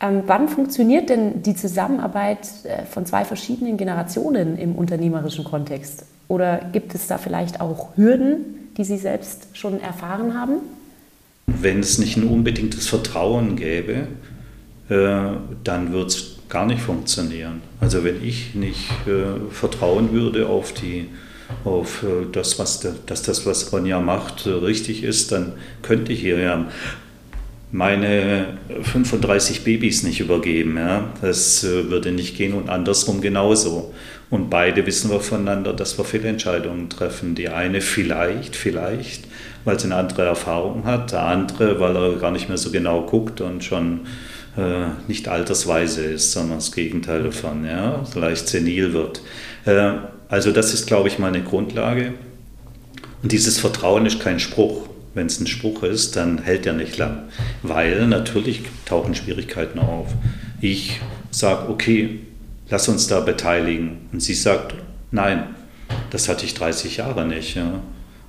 Ähm, 0.00 0.24
wann 0.26 0.48
funktioniert 0.48 1.08
denn 1.08 1.42
die 1.42 1.54
Zusammenarbeit 1.54 2.48
äh, 2.64 2.84
von 2.84 3.06
zwei 3.06 3.24
verschiedenen 3.24 3.76
Generationen 3.76 4.58
im 4.58 4.74
unternehmerischen 4.74 5.44
Kontext? 5.44 6.06
Oder 6.26 6.58
gibt 6.72 6.96
es 6.96 7.06
da 7.06 7.16
vielleicht 7.16 7.60
auch 7.60 7.96
Hürden, 7.96 8.70
die 8.76 8.82
Sie 8.82 8.96
selbst 8.96 9.46
schon 9.52 9.80
erfahren 9.80 10.34
haben? 10.34 10.54
Wenn 11.46 11.78
es 11.78 11.98
nicht 11.98 12.16
ein 12.16 12.24
unbedingtes 12.24 12.88
Vertrauen 12.88 13.54
gäbe, 13.54 14.08
äh, 14.88 15.36
dann 15.62 15.92
würde 15.92 16.08
es 16.08 16.38
gar 16.48 16.66
nicht 16.66 16.80
funktionieren. 16.80 17.62
Also 17.80 18.02
wenn 18.02 18.24
ich 18.24 18.56
nicht 18.56 18.90
äh, 19.06 19.50
vertrauen 19.50 20.10
würde 20.10 20.48
auf 20.48 20.72
die 20.72 21.06
auf 21.64 22.02
äh, 22.02 22.26
das, 22.30 22.58
was 22.58 22.86
dass 23.06 23.22
das, 23.22 23.46
was 23.46 23.72
Ronja 23.72 24.00
macht, 24.00 24.46
richtig 24.46 25.02
ist, 25.02 25.32
dann 25.32 25.52
könnte 25.82 26.12
ich 26.12 26.24
ihr 26.24 26.38
ja 26.38 26.66
meine 27.74 28.56
35 28.82 29.64
Babys 29.64 30.04
nicht 30.04 30.20
übergeben. 30.20 30.76
Ja? 30.76 31.08
Das 31.20 31.64
äh, 31.64 31.90
würde 31.90 32.12
nicht 32.12 32.36
gehen 32.36 32.54
und 32.54 32.70
andersrum 32.70 33.20
genauso. 33.20 33.92
Und 34.30 34.48
beide 34.48 34.86
wissen 34.86 35.10
wir 35.10 35.20
voneinander, 35.20 35.72
dass 35.72 35.98
wir 35.98 36.04
Fehlentscheidungen 36.04 36.88
treffen. 36.88 37.34
Die 37.34 37.48
eine 37.48 37.80
vielleicht, 37.80 38.54
vielleicht, 38.54 39.24
weil 39.64 39.78
sie 39.78 39.86
eine 39.86 39.96
andere 39.96 40.22
Erfahrung 40.22 40.84
hat, 40.84 41.12
der 41.12 41.22
andere, 41.22 41.80
weil 41.80 41.96
er 41.96 42.16
gar 42.16 42.30
nicht 42.30 42.48
mehr 42.48 42.58
so 42.58 42.70
genau 42.70 43.02
guckt 43.02 43.40
und 43.40 43.64
schon 43.64 44.00
äh, 44.56 44.86
nicht 45.08 45.28
altersweise 45.28 46.04
ist, 46.04 46.32
sondern 46.32 46.58
das 46.58 46.72
Gegenteil 46.72 47.24
davon, 47.24 47.64
ja? 47.64 48.04
leicht 48.14 48.48
senil 48.48 48.92
wird. 48.92 49.20
Äh, 49.64 49.94
also 50.28 50.52
das 50.52 50.72
ist, 50.74 50.86
glaube 50.86 51.08
ich, 51.08 51.18
meine 51.18 51.42
Grundlage. 51.42 52.14
Und 53.22 53.32
dieses 53.32 53.58
Vertrauen 53.58 54.06
ist 54.06 54.20
kein 54.20 54.38
Spruch. 54.38 54.88
Wenn 55.14 55.26
es 55.26 55.40
ein 55.40 55.46
Spruch 55.46 55.82
ist, 55.84 56.16
dann 56.16 56.38
hält 56.42 56.66
er 56.66 56.72
nicht 56.72 56.98
lang, 56.98 57.22
weil 57.62 58.06
natürlich 58.08 58.62
tauchen 58.84 59.14
Schwierigkeiten 59.14 59.78
auf. 59.78 60.08
Ich 60.60 61.00
sage, 61.30 61.68
okay, 61.70 62.20
lass 62.68 62.88
uns 62.88 63.06
da 63.06 63.20
beteiligen. 63.20 64.08
Und 64.12 64.20
sie 64.20 64.34
sagt, 64.34 64.74
nein, 65.12 65.54
das 66.10 66.28
hatte 66.28 66.44
ich 66.44 66.54
30 66.54 66.96
Jahre 66.96 67.26
nicht. 67.26 67.54
Ja. 67.54 67.80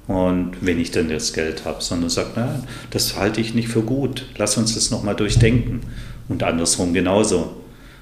Und 0.08 0.58
wenn 0.62 0.79
ich 0.79 0.91
denn 0.91 1.10
das 1.10 1.34
Geld 1.34 1.65
habe, 1.65 1.82
sondern 1.82 2.10
sagt, 2.10 2.38
nein, 2.38 2.63
das 2.91 3.17
halte 3.17 3.41
ich 3.41 3.55
nicht 3.55 3.70
für 3.70 3.82
gut, 3.82 4.27
lass 4.38 4.58
uns 4.58 4.75
das 4.75 4.91
nochmal 4.91 5.15
durchdenken. 5.15 5.82
Und 6.27 6.44
andersrum 6.44 6.94
genauso. 6.94 7.62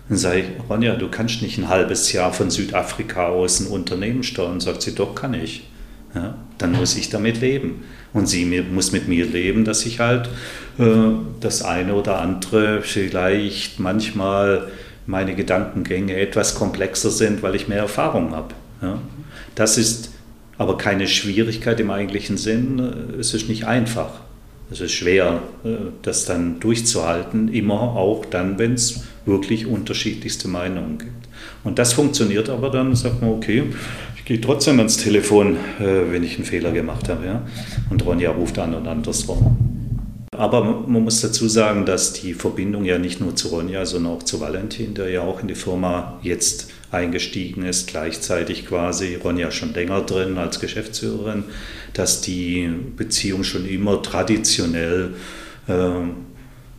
Dann 0.10 0.18
sage 0.18 0.40
ich, 0.40 0.70
Ronja, 0.70 0.96
du 0.96 1.10
kannst 1.10 1.42
nicht 1.42 1.58
ein 1.58 1.70
halbes 1.70 2.12
Jahr 2.12 2.34
von 2.34 2.50
Südafrika 2.50 3.28
aus 3.28 3.60
ein 3.60 3.68
Unternehmen 3.68 4.24
steuern. 4.24 4.60
Sagt 4.60 4.82
sie, 4.82 4.96
doch 4.96 5.16
kann 5.16 5.34
ich. 5.34 5.68
Ja, 6.14 6.36
dann 6.58 6.74
muss 6.74 6.96
ich 6.96 7.10
damit 7.10 7.42
leben. 7.42 7.84
Und 8.14 8.28
sie 8.28 8.46
muss 8.46 8.92
mit 8.92 9.08
mir 9.08 9.26
leben, 9.26 9.66
dass 9.66 9.86
ich 9.86 10.00
halt 10.00 10.30
äh, 10.78 10.84
das 11.40 11.64
eine 11.64 11.96
oder 11.96 12.20
andere 12.22 12.82
vielleicht 12.84 13.80
manchmal 13.80 14.68
meine 15.08 15.36
Gedankengänge 15.36 16.16
etwas 16.16 16.56
komplexer 16.56 17.10
sind, 17.10 17.42
weil 17.42 17.56
ich 17.56 17.68
mehr 17.68 17.80
Erfahrung 17.80 18.36
habe. 18.36 18.54
Ja. 18.82 19.00
Das 19.56 19.78
ist 19.78 20.12
aber 20.58 20.78
keine 20.78 21.08
Schwierigkeit 21.08 21.80
im 21.80 21.90
eigentlichen 21.90 22.38
Sinn. 22.38 22.80
Es 23.20 23.34
ist 23.34 23.50
nicht 23.50 23.66
einfach. 23.66 24.22
Es 24.74 24.82
ist 24.82 24.94
schwer, 24.94 25.44
äh, 25.64 25.70
das 26.02 26.26
dann 26.26 26.60
durchzuhalten, 26.60 27.54
immer 27.54 27.96
auch 27.96 28.26
dann, 28.26 28.58
wenn 28.58 28.74
es 28.74 29.04
wirklich 29.24 29.68
unterschiedlichste 29.68 30.48
Meinungen 30.48 30.98
gibt. 30.98 31.12
Und 31.64 31.78
das 31.78 31.94
funktioniert 31.94 32.50
aber 32.50 32.72
dann, 32.72 32.96
sagt 32.96 33.22
man, 33.22 33.30
okay, 33.30 33.66
ich 34.18 34.26
gehe 34.26 34.42
trotzdem 34.42 34.80
ans 34.80 34.98
Telefon, 34.98 35.58
äh, 35.80 36.12
wenn 36.12 36.24
ich 36.24 36.38
einen 36.38 36.46
Fehler 36.46 36.72
gemacht 36.72 37.08
habe. 37.08 37.24
Ja? 37.24 37.44
Und 37.92 38.04
Ronja 38.04 38.32
ruft 38.32 38.58
an 38.58 38.74
und 38.74 38.88
andersrum. 38.88 39.56
Aber 40.36 40.64
man 40.64 41.04
muss 41.04 41.22
dazu 41.22 41.48
sagen, 41.48 41.86
dass 41.86 42.14
die 42.14 42.34
Verbindung 42.34 42.84
ja 42.84 42.98
nicht 42.98 43.22
nur 43.22 43.36
zu 43.36 43.50
Ronja, 43.50 43.86
sondern 43.86 44.14
auch 44.14 44.24
zu 44.24 44.42
Valentin, 44.42 44.96
der 44.96 45.10
ja 45.10 45.22
auch 45.22 45.40
in 45.42 45.48
die 45.48 45.56
Firma 45.56 46.20
jetzt 46.24 46.72
eingestiegen 46.94 47.64
ist, 47.66 47.88
gleichzeitig 47.88 48.66
quasi 48.66 49.16
Ronja 49.16 49.52
schon 49.52 49.74
länger 49.74 50.02
drin 50.02 50.38
als 50.38 50.60
Geschäftsführerin, 50.60 51.46
dass 51.94 52.22
die 52.22 52.70
Beziehung 52.96 53.44
schon 53.44 53.66
immer 53.68 54.02
traditionell 54.02 55.16
äh, 55.68 55.74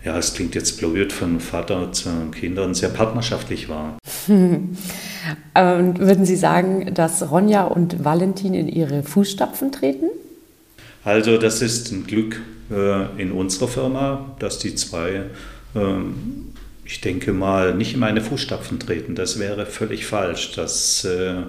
ja, 0.05 0.19
es 0.19 0.35
klingt 0.35 0.55
jetzt 0.55 0.79
blöd 0.79 1.13
von 1.13 1.41
Vater 1.41 1.91
zu 1.93 2.11
Kindern, 2.31 2.75
sehr 2.75 2.91
partnerschaftlich 2.91 3.69
war. 3.69 3.99
Und 4.29 5.99
würden 5.99 6.27
Sie 6.27 6.37
sagen, 6.37 6.93
dass 6.95 7.31
Ronja 7.31 7.65
und 7.65 8.05
Valentin 8.05 8.53
in 8.53 8.69
ihre 8.69 9.03
Fußstapfen 9.03 9.73
treten? 9.73 10.07
Also 11.05 11.39
das 11.39 11.63
ist 11.63 11.93
ein 11.93 12.07
Glück 12.07 12.43
äh, 12.71 13.23
in 13.23 13.33
unserer 13.33 13.69
Firma, 13.69 14.35
dass 14.39 14.59
die 14.59 14.75
zwei, 14.75 15.25
äh, 15.75 15.81
ich 16.85 17.01
denke 17.01 17.33
mal, 17.33 17.75
nicht 17.75 17.95
in 17.95 18.01
meine 18.01 18.21
Fußstapfen 18.21 18.79
treten. 18.79 19.15
Das 19.15 19.39
wäre 19.39 19.67
völlig 19.67 20.07
falsch. 20.07 20.53
Das 20.53 21.05
äh, 21.05 21.43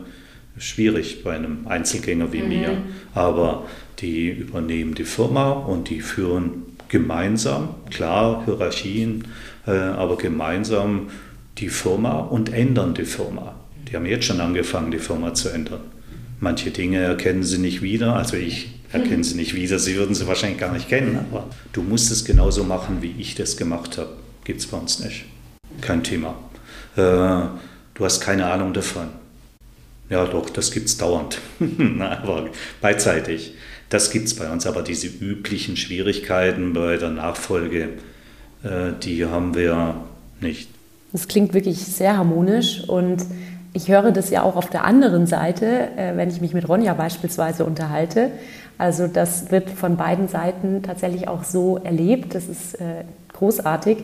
ist 0.55 0.65
schwierig 0.65 1.23
bei 1.23 1.35
einem 1.35 1.67
Einzelgänger 1.67 2.31
wie 2.31 2.41
mhm. 2.41 2.49
mir. 2.49 2.77
Aber 3.13 3.65
die 3.99 4.29
übernehmen 4.29 4.95
die 4.95 5.03
Firma 5.03 5.51
und 5.51 5.89
die 5.89 6.01
führen 6.01 6.63
gemeinsam, 6.87 7.69
klar, 7.89 8.43
Hierarchien, 8.45 9.25
äh, 9.67 9.71
aber 9.71 10.17
gemeinsam 10.17 11.07
die 11.57 11.69
Firma 11.69 12.19
und 12.19 12.53
ändern 12.53 12.93
die 12.93 13.05
Firma. 13.05 13.55
Die 13.89 13.95
haben 13.95 14.05
jetzt 14.05 14.25
schon 14.25 14.41
angefangen, 14.41 14.91
die 14.91 14.99
Firma 14.99 15.33
zu 15.33 15.49
ändern. 15.49 15.81
Manche 16.39 16.71
Dinge 16.71 16.99
erkennen 16.99 17.43
sie 17.43 17.57
nicht 17.57 17.81
wieder, 17.81 18.15
also 18.15 18.35
ich 18.35 18.69
erkenne 18.91 19.23
sie 19.23 19.35
nicht 19.35 19.55
wieder, 19.55 19.79
sie 19.79 19.95
würden 19.95 20.15
sie 20.15 20.27
wahrscheinlich 20.27 20.59
gar 20.59 20.73
nicht 20.73 20.89
kennen, 20.89 21.17
aber 21.17 21.47
du 21.73 21.81
musst 21.81 22.11
es 22.11 22.25
genauso 22.25 22.63
machen, 22.63 22.97
wie 23.01 23.15
ich 23.17 23.35
das 23.35 23.57
gemacht 23.57 23.97
habe. 23.97 24.09
Gibt 24.45 24.61
es 24.61 24.67
bei 24.67 24.77
uns 24.77 24.99
nicht. 24.99 25.25
Kein 25.81 26.03
Thema. 26.03 26.35
Äh, 26.95 27.01
du 27.01 27.99
hast 27.99 28.21
keine 28.21 28.45
Ahnung 28.45 28.73
davon. 28.73 29.09
Ja, 30.09 30.23
doch, 30.25 30.49
das 30.51 30.71
gibt 30.71 30.85
es 30.85 30.97
dauernd, 30.97 31.39
aber 31.99 32.49
beidseitig. 32.79 33.55
Das 33.89 34.11
gibt 34.11 34.27
es 34.27 34.35
bei 34.35 34.49
uns, 34.49 34.67
aber 34.67 34.83
diese 34.83 35.07
üblichen 35.07 35.77
Schwierigkeiten 35.77 36.73
bei 36.73 36.97
der 36.97 37.09
Nachfolge, 37.09 37.89
äh, 38.63 38.91
die 39.01 39.25
haben 39.25 39.55
wir 39.55 39.95
nicht. 40.39 40.69
Das 41.11 41.27
klingt 41.27 41.53
wirklich 41.53 41.79
sehr 41.79 42.17
harmonisch 42.17 42.87
und 42.87 43.25
ich 43.73 43.89
höre 43.89 44.11
das 44.11 44.29
ja 44.29 44.43
auch 44.43 44.55
auf 44.55 44.69
der 44.69 44.83
anderen 44.83 45.25
Seite, 45.25 45.89
äh, 45.97 46.15
wenn 46.15 46.29
ich 46.29 46.39
mich 46.39 46.53
mit 46.53 46.69
Ronja 46.69 46.93
beispielsweise 46.93 47.65
unterhalte. 47.65 48.31
Also 48.77 49.07
das 49.07 49.51
wird 49.51 49.69
von 49.69 49.97
beiden 49.97 50.27
Seiten 50.27 50.83
tatsächlich 50.83 51.27
auch 51.27 51.43
so 51.43 51.77
erlebt. 51.77 52.35
Das 52.35 52.47
ist 52.47 52.75
äh, 52.75 53.05
großartig. 53.33 53.97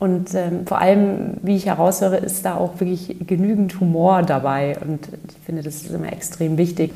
Und 0.00 0.34
ähm, 0.34 0.66
vor 0.66 0.78
allem, 0.78 1.34
wie 1.42 1.56
ich 1.56 1.66
heraushöre, 1.66 2.16
ist 2.16 2.46
da 2.46 2.56
auch 2.56 2.80
wirklich 2.80 3.16
genügend 3.26 3.78
Humor 3.80 4.22
dabei. 4.22 4.76
Und 4.80 5.00
ich 5.28 5.44
finde, 5.44 5.62
das 5.62 5.76
ist 5.76 5.90
immer 5.90 6.10
extrem 6.10 6.56
wichtig. 6.56 6.90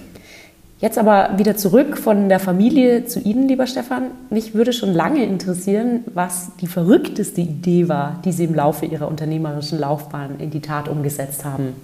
Jetzt 0.81 0.99
aber 0.99 1.31
wieder 1.37 1.57
zurück 1.57 1.99
von 1.99 2.31
der 2.31 2.41
Familie 2.41 3.05
zu 3.05 3.21
Ihnen, 3.21 3.47
lieber 3.47 3.67
Stefan. 3.67 4.11
Mich 4.31 4.55
würde 4.55 4.73
schon 4.73 4.93
lange 4.93 5.23
interessieren, 5.25 6.05
was 6.15 6.51
die 6.63 6.67
verrückteste 6.67 7.43
Idee 7.43 7.89
war, 7.89 8.21
die 8.25 8.33
Sie 8.33 8.45
im 8.45 8.55
Laufe 8.55 8.87
Ihrer 8.87 9.09
unternehmerischen 9.09 9.79
Laufbahn 9.79 10.41
in 10.41 10.51
die 10.51 10.61
Tat 10.61 10.89
umgesetzt 10.89 11.45
haben. 11.45 11.75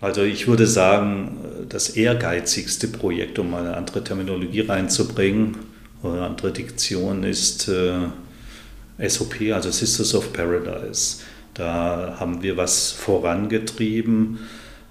Also 0.00 0.22
ich 0.22 0.46
würde 0.46 0.66
sagen, 0.66 1.38
das 1.68 1.90
ehrgeizigste 1.90 2.86
Projekt, 2.86 3.38
um 3.40 3.52
eine 3.54 3.76
andere 3.76 4.04
Terminologie 4.04 4.60
reinzubringen 4.60 5.56
oder 6.02 6.12
eine 6.14 6.26
andere 6.26 6.52
Diktion, 6.52 7.24
ist 7.24 7.68
äh, 7.68 7.92
SOP, 8.98 9.52
also 9.52 9.70
Sisters 9.70 10.14
of 10.14 10.32
Paradise. 10.32 11.18
Da 11.54 12.16
haben 12.18 12.42
wir 12.42 12.56
was 12.56 12.92
vorangetrieben 12.92 14.38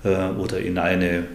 äh, 0.04 0.30
oder 0.30 0.60
in 0.60 0.78
eine 0.78 1.26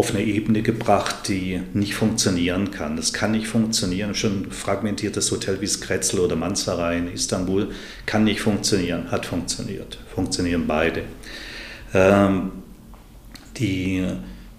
auf 0.00 0.14
eine 0.14 0.24
Ebene 0.24 0.62
gebracht, 0.62 1.28
die 1.28 1.60
nicht 1.74 1.94
funktionieren 1.94 2.70
kann. 2.70 2.96
Das 2.96 3.12
kann 3.12 3.32
nicht 3.32 3.48
funktionieren. 3.48 4.14
Schon 4.14 4.44
ein 4.44 4.50
fragmentiertes 4.50 5.30
Hotel 5.30 5.60
wie 5.60 5.66
das 5.66 5.80
Kretzel 5.80 6.20
oder 6.20 6.36
Mansaray 6.36 6.98
in 6.98 7.12
Istanbul 7.12 7.70
kann 8.06 8.24
nicht 8.24 8.40
funktionieren, 8.40 9.10
hat 9.10 9.26
funktioniert. 9.26 9.98
Funktionieren 10.14 10.66
beide. 10.66 11.02
Ähm, 11.92 12.52
die, 13.58 14.06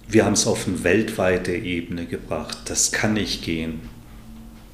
wir 0.06 0.24
haben 0.24 0.34
es 0.34 0.46
auf 0.46 0.68
eine 0.68 0.84
weltweite 0.84 1.52
Ebene 1.52 2.06
gebracht. 2.06 2.58
Das 2.66 2.92
kann 2.92 3.14
nicht 3.14 3.42
gehen. 3.42 3.80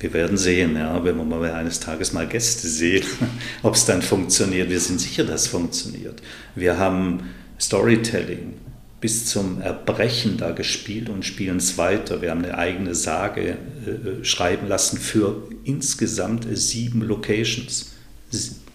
Wir 0.00 0.12
werden 0.12 0.36
sehen, 0.36 0.76
ja, 0.76 1.02
wenn 1.04 1.16
wir 1.16 1.24
mal 1.24 1.50
eines 1.50 1.80
Tages 1.80 2.12
mal 2.12 2.26
Gäste 2.26 2.68
sehen, 2.68 3.04
ob 3.62 3.74
es 3.74 3.84
dann 3.84 4.02
funktioniert. 4.02 4.70
Wir 4.70 4.80
sind 4.80 5.00
sicher, 5.00 5.24
dass 5.24 5.42
es 5.42 5.48
funktioniert. 5.48 6.22
Wir 6.54 6.78
haben 6.78 7.30
Storytelling 7.60 8.54
bis 9.00 9.26
zum 9.26 9.60
Erbrechen 9.60 10.38
da 10.38 10.50
gespielt 10.50 11.08
und 11.08 11.24
spielen 11.24 11.58
es 11.58 11.78
weiter. 11.78 12.20
Wir 12.20 12.30
haben 12.30 12.44
eine 12.44 12.58
eigene 12.58 12.94
Sage 12.94 13.56
äh, 13.86 14.24
schreiben 14.24 14.68
lassen 14.68 14.98
für 14.98 15.48
insgesamt 15.64 16.46
sieben 16.50 17.02
Locations. 17.02 17.92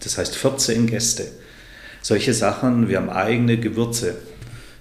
Das 0.00 0.18
heißt 0.18 0.36
14 0.36 0.86
Gäste. 0.86 1.26
Solche 2.02 2.34
Sachen, 2.34 2.88
wir 2.88 2.98
haben 2.98 3.10
eigene 3.10 3.58
Gewürze. 3.58 4.16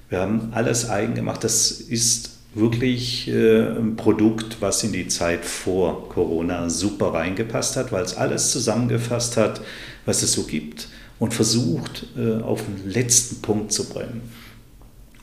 Wir 0.09 0.19
haben 0.19 0.49
alles 0.53 0.89
eigen 0.89 1.15
gemacht. 1.15 1.43
Das 1.43 1.71
ist 1.71 2.32
wirklich 2.55 3.27
äh, 3.27 3.61
ein 3.67 3.95
Produkt, 3.95 4.57
was 4.59 4.83
in 4.83 4.93
die 4.93 5.07
Zeit 5.07 5.45
vor 5.45 6.09
Corona 6.09 6.69
super 6.69 7.13
reingepasst 7.13 7.77
hat, 7.77 7.91
weil 7.91 8.03
es 8.03 8.15
alles 8.15 8.51
zusammengefasst 8.51 9.37
hat, 9.37 9.61
was 10.05 10.21
es 10.21 10.33
so 10.33 10.43
gibt 10.43 10.87
und 11.19 11.33
versucht, 11.33 12.05
äh, 12.17 12.41
auf 12.41 12.63
den 12.63 12.89
letzten 12.89 13.41
Punkt 13.41 13.71
zu 13.71 13.89
bringen. 13.89 14.21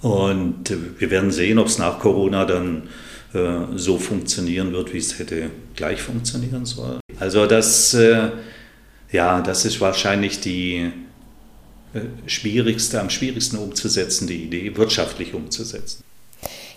Und 0.01 0.71
äh, 0.71 0.77
wir 0.99 1.11
werden 1.11 1.31
sehen, 1.31 1.59
ob 1.59 1.67
es 1.69 1.79
nach 1.79 1.99
Corona 2.01 2.45
dann 2.45 2.89
äh, 3.33 3.77
so 3.77 3.99
funktionieren 3.99 4.73
wird, 4.73 4.93
wie 4.93 4.99
es 4.99 5.19
hätte 5.19 5.51
gleich 5.77 6.03
funktionieren 6.03 6.65
sollen. 6.65 7.01
Also 7.19 7.47
das, 7.47 7.95
äh, 7.95 8.31
ja, 9.13 9.41
das 9.41 9.65
ist 9.65 9.81
wahrscheinlich 9.81 10.41
die 10.41 10.91
äh, 11.93 12.01
schwierigste, 12.27 13.01
am 13.01 13.11
schwierigsten 13.11 13.59
umzusetzende 13.59 14.33
Idee, 14.33 14.77
wirtschaftlich 14.77 15.35
umzusetzen. 15.35 16.03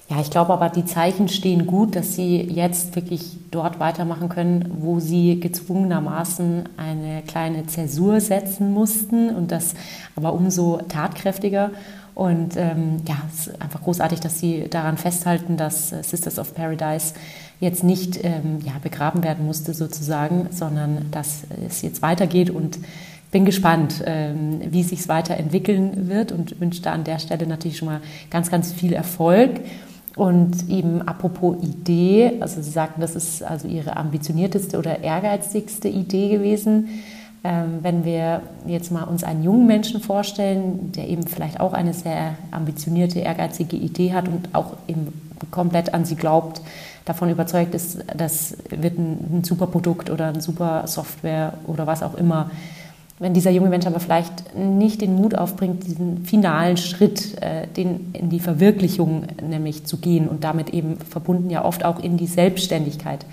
Ja, 0.10 0.20
ich 0.20 0.30
glaube 0.30 0.52
aber, 0.52 0.70
die 0.70 0.86
Zeichen 0.86 1.30
stehen 1.30 1.66
gut, 1.66 1.96
dass 1.96 2.16
Sie 2.16 2.42
jetzt 2.42 2.96
wirklich 2.96 3.38
dort 3.52 3.80
weitermachen 3.80 4.28
können, 4.28 4.70
wo 4.80 5.00
Sie 5.00 5.40
gezwungenermaßen 5.40 6.70
eine 6.76 7.22
kleine 7.26 7.66
Zäsur 7.68 8.20
setzen 8.20 8.74
mussten 8.74 9.30
und 9.34 9.52
das 9.52 9.76
aber 10.16 10.34
umso 10.34 10.78
tatkräftiger. 10.90 11.72
Und 12.16 12.58
ähm, 12.58 13.02
ja, 13.08 13.16
es 13.34 13.48
ist 13.48 13.62
einfach 13.62 13.82
großartig, 13.82 14.20
dass 14.20 14.40
Sie 14.40 14.68
daran 14.70 14.98
festhalten, 14.98 15.58
dass 15.58 15.92
äh, 15.92 16.04
Sisters 16.04 16.38
of 16.38 16.54
Paradise 16.54 17.14
jetzt 17.60 17.84
nicht 17.84 18.24
ähm, 18.24 18.60
ja, 18.64 18.74
begraben 18.84 19.24
werden 19.24 19.46
musste 19.46 19.74
sozusagen, 19.74 20.48
sondern 20.52 21.08
dass 21.12 21.44
es 21.66 21.82
jetzt 21.82 22.02
weitergeht 22.02 22.50
und 22.50 22.78
bin 23.32 23.46
gespannt, 23.46 24.04
ähm, 24.06 24.62
wie 24.70 24.82
es 24.82 24.90
sich 24.90 25.08
weiterentwickeln 25.08 26.08
wird 26.08 26.32
und 26.32 26.60
wünsche 26.60 26.84
da 26.84 26.92
an 26.92 27.04
der 27.04 27.18
Stelle 27.18 27.48
natürlich 27.48 27.78
schon 27.78 27.88
mal 27.88 28.02
ganz, 28.30 28.52
ganz 28.52 28.72
viel 28.72 28.94
Erfolg. 28.94 29.62
Und 30.15 30.70
eben 30.70 31.01
apropos 31.01 31.58
Idee, 31.63 32.34
also 32.39 32.62
Sie 32.62 32.70
sagten, 32.70 33.01
das 33.01 33.15
ist 33.15 33.43
also 33.43 33.67
Ihre 33.67 33.98
ambitionierteste 33.98 34.77
oder 34.77 35.00
ehrgeizigste 35.01 35.88
Idee 35.88 36.29
gewesen. 36.29 36.89
Ähm, 37.43 37.79
wenn 37.82 38.05
wir 38.05 38.41
jetzt 38.67 38.91
mal 38.91 39.03
uns 39.03 39.24
einen 39.24 39.43
jungen 39.43 39.65
Menschen 39.65 40.00
vorstellen, 40.00 40.91
der 40.93 41.10
eben 41.10 41.27
vielleicht 41.27 41.60
auch 41.60 41.74
eine 41.74 41.93
sehr 41.93 42.36
ambitionierte, 42.51 43.20
ehrgeizige 43.20 43.75
Idee 43.75 44.13
hat 44.13 44.27
und 44.27 44.50
auch 44.53 44.77
eben 44.88 45.12
komplett 45.51 45.93
an 45.93 46.05
sie 46.05 46.15
glaubt, 46.15 46.62
davon 47.05 47.29
überzeugt 47.29 47.75
ist, 47.75 48.00
das 48.15 48.55
wird 48.70 48.98
ein, 48.98 49.39
ein 49.39 49.43
super 49.43 49.67
Produkt 49.67 50.10
oder 50.10 50.27
ein 50.27 50.39
super 50.39 50.88
Software 50.88 51.55
oder 51.67 51.86
was 51.86 52.01
auch 52.01 52.13
immer. 52.13 52.50
Wenn 53.24 53.34
dieser 53.34 53.51
junge 53.51 53.70
Mensch 53.70 53.86
aber 53.86 54.01
vielleicht 54.01 54.53
nicht 54.53 55.00
den 55.00 55.15
Mut 55.15 55.34
aufbringt, 55.34 55.88
diesen 55.88 56.26
finalen 56.26 56.76
Schritt, 56.76 57.41
äh, 57.41 57.67
den 57.67 58.12
in 58.12 58.30
die 58.30 58.41
Verwirklichung 58.41 59.24
nämlich 59.41 59.86
zu 59.86 59.95
gehen 59.95 60.28
und 60.28 60.43
damit 60.43 60.71
eben 60.71 60.98
verbunden 60.98 61.50
ja 61.50 61.63
oft 61.63 61.86
auch 61.86 62.04
in 62.04 62.17
die 62.17 62.28
Selbstständigkeit. 62.28 63.26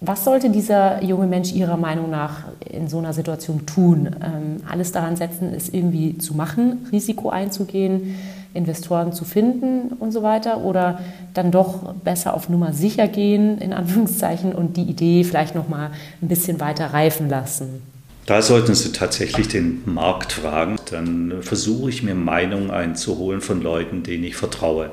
Was 0.00 0.24
sollte 0.24 0.50
dieser 0.50 1.00
junge 1.04 1.28
Mensch 1.28 1.52
Ihrer 1.52 1.76
Meinung 1.76 2.10
nach 2.10 2.46
in 2.68 2.88
so 2.88 2.98
einer 2.98 3.12
Situation 3.12 3.66
tun? 3.66 4.08
Ähm, 4.20 4.64
alles 4.68 4.90
daran 4.90 5.14
setzen, 5.14 5.54
es 5.56 5.68
irgendwie 5.68 6.18
zu 6.18 6.34
machen, 6.34 6.88
Risiko 6.90 7.30
einzugehen, 7.30 8.16
Investoren 8.52 9.12
zu 9.12 9.24
finden 9.24 9.92
und 10.00 10.10
so 10.10 10.24
weiter? 10.24 10.64
Oder 10.64 10.98
dann 11.34 11.52
doch 11.52 11.94
besser 11.94 12.34
auf 12.34 12.48
Nummer 12.48 12.72
sicher 12.72 13.06
gehen, 13.06 13.58
in 13.58 13.72
Anführungszeichen, 13.72 14.52
und 14.52 14.76
die 14.76 14.82
Idee 14.82 15.22
vielleicht 15.22 15.54
noch 15.54 15.68
mal 15.68 15.90
ein 16.20 16.26
bisschen 16.26 16.58
weiter 16.58 16.86
reifen 16.86 17.28
lassen? 17.28 17.80
Da 18.28 18.42
sollten 18.42 18.74
Sie 18.74 18.92
tatsächlich 18.92 19.48
den 19.48 19.80
Markt 19.86 20.32
fragen. 20.32 20.76
Dann 20.90 21.36
versuche 21.40 21.88
ich 21.88 22.02
mir 22.02 22.14
Meinungen 22.14 22.70
einzuholen 22.70 23.40
von 23.40 23.62
Leuten, 23.62 24.02
denen 24.02 24.22
ich 24.24 24.36
vertraue 24.36 24.90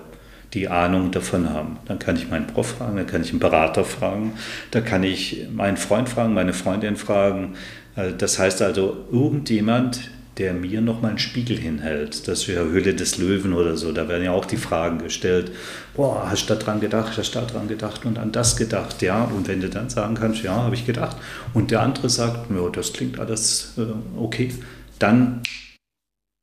die 0.54 0.70
Ahnung 0.70 1.12
davon 1.12 1.50
haben. 1.50 1.78
Dann 1.84 2.00
kann 2.00 2.16
ich 2.16 2.30
meinen 2.30 2.48
Prof 2.48 2.78
fragen, 2.78 2.96
dann 2.96 3.08
kann 3.08 3.22
ich 3.24 3.32
einen 3.32 3.40
Berater 3.40 3.84
fragen, 3.84 4.36
dann 4.72 4.86
kann 4.86 5.04
ich 5.04 5.48
meinen 5.52 5.76
Freund 5.76 6.08
fragen, 6.08 6.34
meine 6.34 6.54
Freundin 6.54 6.96
fragen. 6.96 7.56
Äh, 7.98 8.14
das 8.18 8.40
heißt 8.40 8.62
also, 8.62 9.06
irgendjemand, 9.12 10.12
der 10.38 10.54
mir 10.54 10.82
nochmal 10.82 11.12
einen 11.12 11.20
Spiegel 11.20 11.58
hinhält. 11.58 12.28
Das 12.28 12.48
wäre 12.48 12.72
Hülle 12.72 12.94
des 12.94 13.18
Löwen 13.18 13.54
oder 13.54 13.78
so. 13.78 13.92
Da 13.92 14.08
werden 14.10 14.24
ja 14.24 14.32
auch 14.32 14.46
die 14.46 14.58
Fragen 14.58 15.00
gestellt. 15.00 15.52
Boah, 15.96 16.28
hast 16.30 16.50
du 16.50 16.54
da 16.54 16.60
dran 16.60 16.82
gedacht, 16.82 17.18
hast 17.18 17.36
du 17.36 17.40
da 17.40 17.46
dran 17.46 17.68
gedacht 17.68 18.06
und 18.06 18.18
an 18.18 18.32
das 18.32 18.58
gedacht? 18.58 19.02
Ja, 19.02 19.24
und 19.24 19.48
wenn 19.48 19.62
du 19.62 19.70
dann 19.70 19.90
sagen 19.90 20.16
kannst, 20.16 20.44
ja, 20.44 20.56
habe 20.56 20.76
ich 20.76 20.86
gedacht. 20.86 21.16
Und 21.54 21.72
der 21.72 21.82
andere 21.82 22.10
sagt, 22.10 22.52
ja, 22.52 22.70
das 22.70 22.92
klingt 22.92 23.20
alles 23.20 23.74
äh, 23.78 23.86
okay, 24.20 24.52
dann 25.00 25.42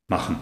machen. 0.09 0.37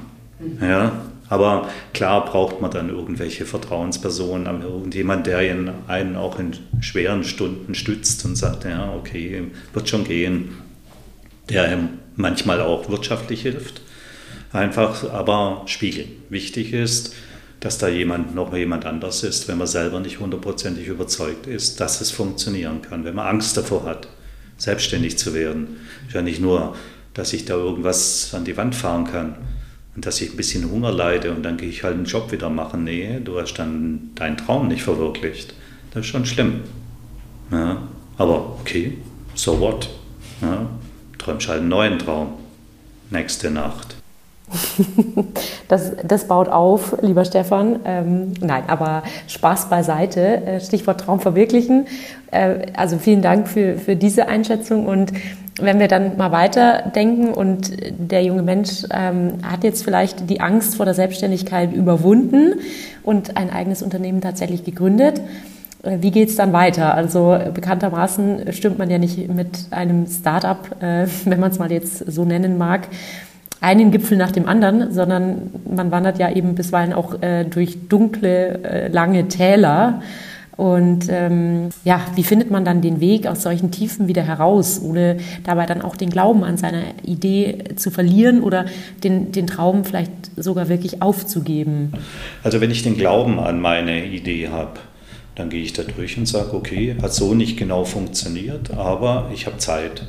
Ja, 0.60 1.02
aber 1.28 1.68
klar 1.92 2.24
braucht 2.24 2.60
man 2.60 2.70
dann 2.70 2.88
irgendwelche 2.88 3.46
Vertrauenspersonen, 3.46 4.62
irgendjemand, 4.62 5.26
der 5.26 5.38
einen 5.38 6.16
auch 6.16 6.38
in 6.38 6.52
schweren 6.80 7.24
Stunden 7.24 7.74
stützt 7.74 8.24
und 8.24 8.36
sagt, 8.36 8.64
ja, 8.64 8.92
okay, 8.94 9.44
wird 9.72 9.88
schon 9.88 10.04
gehen, 10.04 10.56
der 11.48 11.88
manchmal 12.20 12.60
auch 12.60 12.88
wirtschaftlich 12.88 13.42
hilft. 13.42 13.80
Einfach 14.52 15.10
aber 15.12 15.62
spiegeln. 15.66 16.08
Wichtig 16.28 16.72
ist, 16.72 17.14
dass 17.60 17.78
da 17.78 17.88
jemand 17.88 18.34
noch 18.34 18.54
jemand 18.54 18.86
anders 18.86 19.22
ist, 19.22 19.48
wenn 19.48 19.58
man 19.58 19.66
selber 19.66 20.00
nicht 20.00 20.18
hundertprozentig 20.18 20.86
überzeugt 20.86 21.46
ist, 21.46 21.80
dass 21.80 22.00
es 22.00 22.10
funktionieren 22.10 22.82
kann, 22.82 23.04
wenn 23.04 23.14
man 23.14 23.26
Angst 23.26 23.56
davor 23.56 23.84
hat, 23.84 24.08
selbstständig 24.56 25.18
zu 25.18 25.34
werden. 25.34 25.76
Ist 26.06 26.14
ja 26.14 26.22
nicht 26.22 26.40
nur, 26.40 26.74
dass 27.14 27.32
ich 27.32 27.44
da 27.44 27.54
irgendwas 27.54 28.34
an 28.34 28.44
die 28.44 28.56
Wand 28.56 28.74
fahren 28.74 29.04
kann, 29.04 29.36
und 30.00 30.06
dass 30.06 30.20
ich 30.20 30.30
ein 30.30 30.36
bisschen 30.36 30.70
Hunger 30.70 30.92
leide 30.92 31.32
und 31.32 31.42
dann 31.42 31.56
gehe 31.56 31.68
ich 31.68 31.82
halt 31.82 31.94
einen 31.94 32.04
Job 32.04 32.30
wieder 32.32 32.48
machen. 32.48 32.84
Nee, 32.84 33.20
du 33.22 33.40
hast 33.40 33.54
dann 33.54 34.10
deinen 34.14 34.36
Traum 34.36 34.68
nicht 34.68 34.82
verwirklicht. 34.82 35.54
Das 35.92 36.04
ist 36.04 36.06
schon 36.06 36.24
schlimm. 36.26 36.60
Ja, 37.50 37.82
aber 38.16 38.58
okay, 38.60 38.98
so 39.34 39.58
what? 39.60 39.90
Ja, 40.40 40.70
träumst 41.20 41.48
halt 41.48 41.60
einen 41.60 41.68
neuen 41.68 41.98
Traum. 41.98 42.32
Nächste 43.10 43.50
Nacht. 43.50 43.96
Das, 45.68 45.92
das 46.04 46.26
baut 46.26 46.48
auf, 46.48 46.96
lieber 47.00 47.24
Stefan. 47.24 47.78
Ähm, 47.84 48.32
nein, 48.40 48.64
aber 48.66 49.04
Spaß 49.28 49.70
beiseite. 49.70 50.44
Äh, 50.44 50.60
Stichwort 50.60 51.02
Traum 51.02 51.20
verwirklichen. 51.20 51.86
Äh, 52.32 52.66
also 52.76 52.98
vielen 52.98 53.22
Dank 53.22 53.46
für, 53.46 53.78
für 53.78 53.94
diese 53.94 54.26
Einschätzung 54.26 54.86
und 54.86 55.12
wenn 55.60 55.78
wir 55.78 55.86
dann 55.86 56.16
mal 56.16 56.32
weiterdenken 56.32 57.32
und 57.34 57.70
der 57.98 58.24
junge 58.24 58.42
Mensch 58.42 58.84
ähm, 58.90 59.34
hat 59.42 59.62
jetzt 59.62 59.84
vielleicht 59.84 60.28
die 60.28 60.40
Angst 60.40 60.76
vor 60.76 60.86
der 60.86 60.94
Selbstständigkeit 60.94 61.72
überwunden 61.72 62.54
und 63.04 63.36
ein 63.36 63.50
eigenes 63.50 63.82
Unternehmen 63.82 64.20
tatsächlich 64.20 64.64
gegründet. 64.64 65.20
Äh, 65.82 65.98
wie 66.00 66.10
geht 66.10 66.28
es 66.28 66.36
dann 66.36 66.52
weiter? 66.52 66.94
Also 66.94 67.38
bekanntermaßen 67.52 68.52
stimmt 68.52 68.78
man 68.78 68.90
ja 68.90 68.98
nicht 68.98 69.28
mit 69.28 69.66
einem 69.70 70.06
Startup, 70.06 70.58
äh, 70.80 71.06
wenn 71.24 71.40
man 71.40 71.50
es 71.50 71.58
mal 71.58 71.72
jetzt 71.72 71.98
so 72.10 72.24
nennen 72.24 72.58
mag, 72.58 72.88
einen 73.60 73.90
Gipfel 73.90 74.16
nach 74.16 74.32
dem 74.32 74.48
anderen, 74.48 74.92
sondern 74.92 75.50
man 75.70 75.90
wandert 75.90 76.18
ja 76.18 76.30
eben 76.30 76.54
bisweilen 76.54 76.94
auch 76.94 77.22
äh, 77.22 77.44
durch 77.44 77.88
dunkle, 77.88 78.64
äh, 78.64 78.88
lange 78.88 79.28
Täler 79.28 80.00
und 80.60 81.06
ähm, 81.08 81.70
ja, 81.84 82.02
wie 82.16 82.22
findet 82.22 82.50
man 82.50 82.66
dann 82.66 82.82
den 82.82 83.00
Weg 83.00 83.26
aus 83.26 83.42
solchen 83.42 83.70
Tiefen 83.70 84.08
wieder 84.08 84.20
heraus, 84.20 84.78
ohne 84.84 85.16
dabei 85.42 85.64
dann 85.64 85.80
auch 85.80 85.96
den 85.96 86.10
Glauben 86.10 86.44
an 86.44 86.58
seine 86.58 86.82
Idee 87.02 87.64
zu 87.76 87.90
verlieren 87.90 88.42
oder 88.42 88.66
den, 89.02 89.32
den 89.32 89.46
Traum 89.46 89.86
vielleicht 89.86 90.12
sogar 90.36 90.68
wirklich 90.68 91.00
aufzugeben? 91.00 91.94
Also 92.42 92.60
wenn 92.60 92.70
ich 92.70 92.82
den 92.82 92.98
Glauben 92.98 93.40
an 93.40 93.58
meine 93.58 94.04
Idee 94.04 94.48
habe, 94.48 94.80
dann 95.40 95.48
gehe 95.48 95.62
ich 95.62 95.72
da 95.72 95.82
durch 95.82 96.18
und 96.18 96.26
sage, 96.26 96.54
okay, 96.54 96.94
hat 97.00 97.14
so 97.14 97.34
nicht 97.34 97.56
genau 97.56 97.84
funktioniert, 97.84 98.70
aber 98.72 99.30
ich 99.34 99.46
habe 99.46 99.56
Zeit. 99.56 100.06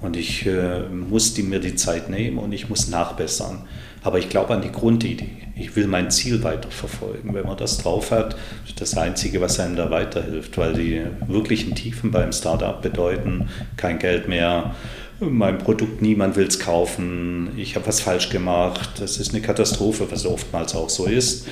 Und 0.00 0.16
ich 0.16 0.44
äh, 0.44 0.80
muss 0.88 1.34
die, 1.34 1.44
mir 1.44 1.60
die 1.60 1.76
Zeit 1.76 2.10
nehmen 2.10 2.38
und 2.38 2.52
ich 2.52 2.68
muss 2.68 2.88
nachbessern. 2.88 3.68
Aber 4.02 4.18
ich 4.18 4.28
glaube 4.28 4.52
an 4.52 4.62
die 4.62 4.72
Grundidee. 4.72 5.30
Ich 5.54 5.76
will 5.76 5.86
mein 5.86 6.10
Ziel 6.10 6.42
weiterverfolgen. 6.42 7.32
Wenn 7.32 7.46
man 7.46 7.56
das 7.56 7.78
drauf 7.78 8.10
hat, 8.10 8.34
ist 8.66 8.80
das 8.80 8.96
Einzige, 8.96 9.40
was 9.40 9.60
einem 9.60 9.76
da 9.76 9.92
weiterhilft, 9.92 10.58
weil 10.58 10.72
die 10.72 11.02
wirklichen 11.28 11.76
Tiefen 11.76 12.10
beim 12.10 12.32
Startup 12.32 12.82
bedeuten 12.82 13.48
kein 13.76 14.00
Geld 14.00 14.26
mehr, 14.26 14.74
mein 15.20 15.58
Produkt, 15.58 16.02
niemand 16.02 16.34
will 16.34 16.48
es 16.48 16.58
kaufen, 16.58 17.50
ich 17.56 17.76
habe 17.76 17.86
was 17.86 18.00
falsch 18.00 18.28
gemacht, 18.30 18.90
das 18.98 19.18
ist 19.18 19.32
eine 19.32 19.40
Katastrophe, 19.40 20.08
was 20.10 20.26
oftmals 20.26 20.74
auch 20.74 20.90
so 20.90 21.04
ist. 21.04 21.46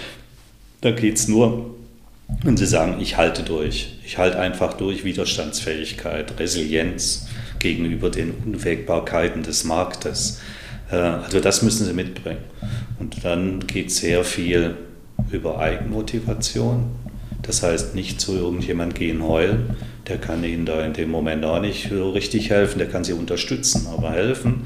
Da 0.81 0.91
geht 0.91 1.19
es 1.19 1.29
nur, 1.29 1.77
wenn 2.43 2.57
Sie 2.57 2.67
sagen, 2.67 2.97
ich 3.01 3.17
halte 3.17 3.43
durch. 3.43 3.99
Ich 4.05 4.19
halte 4.19 4.39
einfach 4.39 4.75
durch 4.75 5.05
Widerstandsfähigkeit, 5.05 6.39
Resilienz 6.39 7.29
gegenüber 7.59 8.11
den 8.11 8.33
Unwägbarkeiten 8.45 9.43
des 9.43 9.65
Marktes. 9.65 10.41
Äh, 10.91 10.97
also 10.97 11.41
das 11.41 11.63
müssen 11.63 11.87
sie 11.87 11.93
mitbringen. 11.93 12.41
Und 12.99 13.25
dann 13.25 13.67
geht 13.67 13.91
sehr 13.93 14.25
viel 14.25 14.77
über 15.31 15.59
Eigenmotivation. 15.59 16.91
Das 17.43 17.63
heißt, 17.63 17.95
nicht 17.95 18.21
zu 18.21 18.35
irgendjemand 18.35 18.95
gehen 18.95 19.23
heulen, 19.23 19.77
der 20.09 20.19
kann 20.19 20.45
Ihnen 20.45 20.67
da 20.67 20.85
in 20.85 20.93
dem 20.93 21.11
Moment 21.11 21.45
auch 21.45 21.61
nicht 21.61 21.91
richtig 21.91 22.51
helfen, 22.51 22.79
der 22.79 22.89
kann 22.89 23.05
Sie 23.05 23.13
unterstützen, 23.13 23.87
aber 23.87 24.11
helfen 24.11 24.65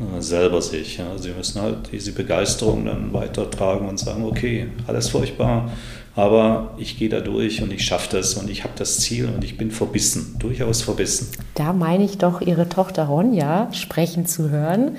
äh, 0.00 0.20
selber 0.20 0.60
sich. 0.60 1.00
Sie 1.16 1.30
müssen 1.30 1.62
halt 1.62 1.90
diese 1.92 2.12
Begeisterung 2.12 2.86
dann 2.86 3.12
weitertragen 3.12 3.88
und 3.88 3.98
sagen, 3.98 4.24
okay, 4.24 4.66
alles 4.86 5.08
furchtbar, 5.08 5.70
aber 6.14 6.74
ich 6.78 6.98
gehe 6.98 7.08
da 7.08 7.20
durch 7.20 7.62
und 7.62 7.72
ich 7.72 7.84
schaffe 7.84 8.16
das 8.16 8.34
und 8.34 8.50
ich 8.50 8.64
habe 8.64 8.74
das 8.76 9.00
Ziel 9.00 9.28
und 9.34 9.44
ich 9.44 9.56
bin 9.56 9.70
verbissen, 9.70 10.36
durchaus 10.38 10.82
verbissen. 10.82 11.28
Da 11.54 11.72
meine 11.72 12.04
ich 12.04 12.18
doch 12.18 12.40
Ihre 12.40 12.68
Tochter 12.68 13.04
Ronja 13.04 13.68
sprechen 13.72 14.26
zu 14.26 14.50
hören 14.50 14.96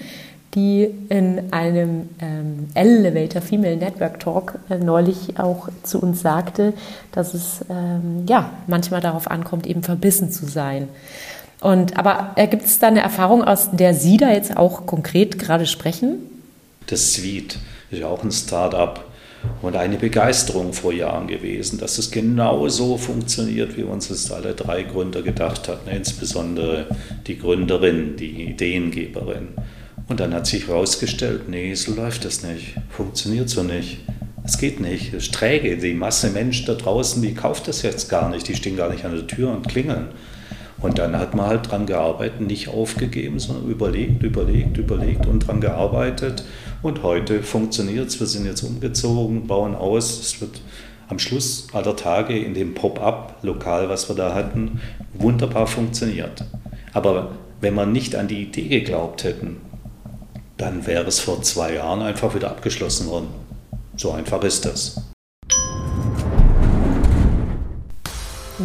die 0.55 0.87
in 1.09 1.51
einem 1.51 2.09
ähm, 2.19 2.67
Elevator 2.75 3.41
Female 3.41 3.75
Network 3.75 4.19
Talk 4.19 4.59
äh, 4.69 4.77
neulich 4.77 5.39
auch 5.39 5.69
zu 5.81 5.99
uns 5.99 6.21
sagte, 6.21 6.73
dass 7.11 7.33
es 7.33 7.65
ähm, 7.69 8.25
ja 8.27 8.51
manchmal 8.67 9.01
darauf 9.01 9.29
ankommt, 9.29 9.65
eben 9.65 9.83
verbissen 9.83 10.31
zu 10.31 10.45
sein. 10.45 10.87
Und 11.59 11.97
aber 11.97 12.33
äh, 12.35 12.47
gibt 12.47 12.65
es 12.65 12.77
da 12.77 12.87
eine 12.87 13.01
Erfahrung, 13.01 13.43
aus 13.43 13.69
der 13.71 13.93
Sie 13.95 14.17
da 14.17 14.31
jetzt 14.31 14.55
auch 14.55 14.85
konkret 14.85 15.39
gerade 15.39 15.65
sprechen? 15.65 16.17
Das 16.87 17.13
Suite 17.13 17.57
ist 17.89 17.99
ja 17.99 18.07
auch 18.07 18.23
ein 18.23 18.31
Start-up 18.31 19.05
und 19.61 19.75
eine 19.75 19.97
Begeisterung 19.97 20.73
vor 20.73 20.93
Jahren 20.93 21.27
gewesen, 21.27 21.79
dass 21.79 21.97
es 21.97 22.11
genau 22.11 22.67
so 22.67 22.97
funktioniert, 22.97 23.77
wie 23.77 23.83
uns 23.83 24.09
es 24.09 24.31
alle 24.31 24.53
drei 24.53 24.83
Gründer 24.83 25.21
gedacht 25.21 25.67
hatten, 25.67 25.89
insbesondere 25.89 26.87
die 27.27 27.37
Gründerin, 27.37 28.15
die 28.17 28.49
Ideengeberin. 28.49 29.49
Und 30.07 30.19
dann 30.19 30.33
hat 30.33 30.47
sich 30.47 30.67
herausgestellt, 30.67 31.49
nee, 31.49 31.73
so 31.75 31.93
läuft 31.93 32.25
das 32.25 32.43
nicht, 32.43 32.75
funktioniert 32.89 33.49
so 33.49 33.63
nicht. 33.63 33.99
Es 34.45 34.57
geht 34.57 34.81
nicht, 34.81 35.13
es 35.13 35.25
ist 35.25 35.33
träge. 35.33 35.77
Die 35.77 35.93
Masse 35.93 36.29
Mensch 36.29 36.65
da 36.65 36.73
draußen, 36.73 37.21
die 37.21 37.33
kauft 37.33 37.67
das 37.69 37.81
jetzt 37.81 38.09
gar 38.09 38.29
nicht, 38.29 38.47
die 38.47 38.55
stehen 38.55 38.75
gar 38.75 38.91
nicht 38.91 39.05
an 39.05 39.15
der 39.15 39.25
Tür 39.25 39.51
und 39.51 39.67
klingeln. 39.69 40.09
Und 40.83 40.99
dann 40.99 41.17
hat 41.17 41.33
man 41.33 41.47
halt 41.47 41.71
dran 41.71 41.85
gearbeitet, 41.85 42.41
nicht 42.41 42.67
aufgegeben, 42.67 43.39
sondern 43.39 43.69
überlegt, 43.71 44.21
überlegt, 44.21 44.77
überlegt 44.77 45.25
und 45.25 45.47
dran 45.47 45.61
gearbeitet. 45.61 46.43
Und 46.81 47.03
heute 47.03 47.41
funktioniert 47.41 48.09
es. 48.09 48.19
Wir 48.19 48.27
sind 48.27 48.45
jetzt 48.45 48.63
umgezogen, 48.63 49.47
bauen 49.47 49.75
aus. 49.75 50.19
Es 50.19 50.41
wird 50.41 50.59
am 51.07 51.19
Schluss 51.19 51.67
aller 51.71 51.95
Tage 51.95 52.37
in 52.37 52.53
dem 52.53 52.73
Pop-up-Lokal, 52.73 53.87
was 53.87 54.09
wir 54.09 54.15
da 54.17 54.35
hatten, 54.35 54.81
wunderbar 55.13 55.67
funktioniert. 55.67 56.43
Aber 56.91 57.31
wenn 57.61 57.75
wir 57.75 57.85
nicht 57.85 58.15
an 58.17 58.27
die 58.27 58.41
Idee 58.41 58.67
geglaubt 58.67 59.23
hätten, 59.23 59.61
dann 60.57 60.85
wäre 60.85 61.05
es 61.05 61.21
vor 61.21 61.41
zwei 61.43 61.75
Jahren 61.75 62.01
einfach 62.01 62.35
wieder 62.35 62.49
abgeschlossen 62.49 63.07
worden. 63.07 63.27
So 63.95 64.11
einfach 64.11 64.43
ist 64.43 64.65
das. 64.65 65.12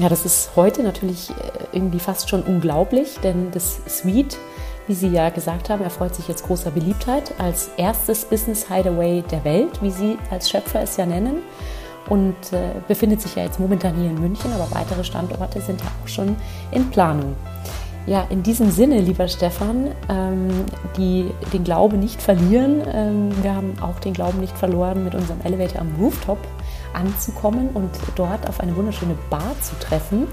Ja, 0.00 0.08
das 0.08 0.24
ist 0.24 0.50
heute 0.54 0.84
natürlich 0.84 1.30
äh, 1.30 1.34
irgendwie 1.72 1.98
fast 1.98 2.28
schon 2.30 2.42
unglaublich, 2.42 3.18
denn 3.24 3.50
das 3.50 3.80
Suite, 3.88 4.36
wie 4.86 4.94
Sie 4.94 5.08
ja 5.08 5.30
gesagt 5.30 5.70
haben, 5.70 5.82
erfreut 5.82 6.14
sich 6.14 6.28
jetzt 6.28 6.46
großer 6.46 6.70
Beliebtheit 6.70 7.32
als 7.38 7.70
erstes 7.76 8.24
Business 8.24 8.68
Hideaway 8.68 9.24
der 9.28 9.44
Welt, 9.44 9.82
wie 9.82 9.90
Sie 9.90 10.16
als 10.30 10.50
Schöpfer 10.50 10.82
es 10.82 10.96
ja 10.96 11.06
nennen. 11.06 11.38
Und 12.08 12.36
äh, 12.52 12.80
befindet 12.86 13.20
sich 13.20 13.34
ja 13.34 13.44
jetzt 13.44 13.58
momentan 13.58 13.96
hier 13.96 14.08
in 14.08 14.20
München, 14.20 14.52
aber 14.52 14.70
weitere 14.70 15.02
Standorte 15.02 15.60
sind 15.60 15.80
ja 15.80 15.88
auch 16.02 16.08
schon 16.08 16.36
in 16.70 16.88
Planung. 16.90 17.34
Ja, 18.06 18.24
in 18.30 18.42
diesem 18.42 18.70
Sinne, 18.70 19.00
lieber 19.00 19.28
Stefan, 19.28 19.88
ähm, 20.08 20.64
die, 20.96 21.30
den 21.52 21.64
Glauben 21.64 21.98
nicht 21.98 22.22
verlieren. 22.22 22.82
Ähm, 22.90 23.30
wir 23.42 23.54
haben 23.54 23.74
auch 23.82 23.98
den 23.98 24.14
Glauben 24.14 24.40
nicht 24.40 24.56
verloren, 24.56 25.04
mit 25.04 25.14
unserem 25.14 25.40
Elevator 25.42 25.80
am 25.80 25.94
Rooftop 26.00 26.38
anzukommen 26.98 27.70
und 27.74 27.90
dort 28.16 28.48
auf 28.48 28.60
eine 28.60 28.76
wunderschöne 28.76 29.16
Bar 29.30 29.54
zu 29.62 29.78
treffen. 29.78 30.26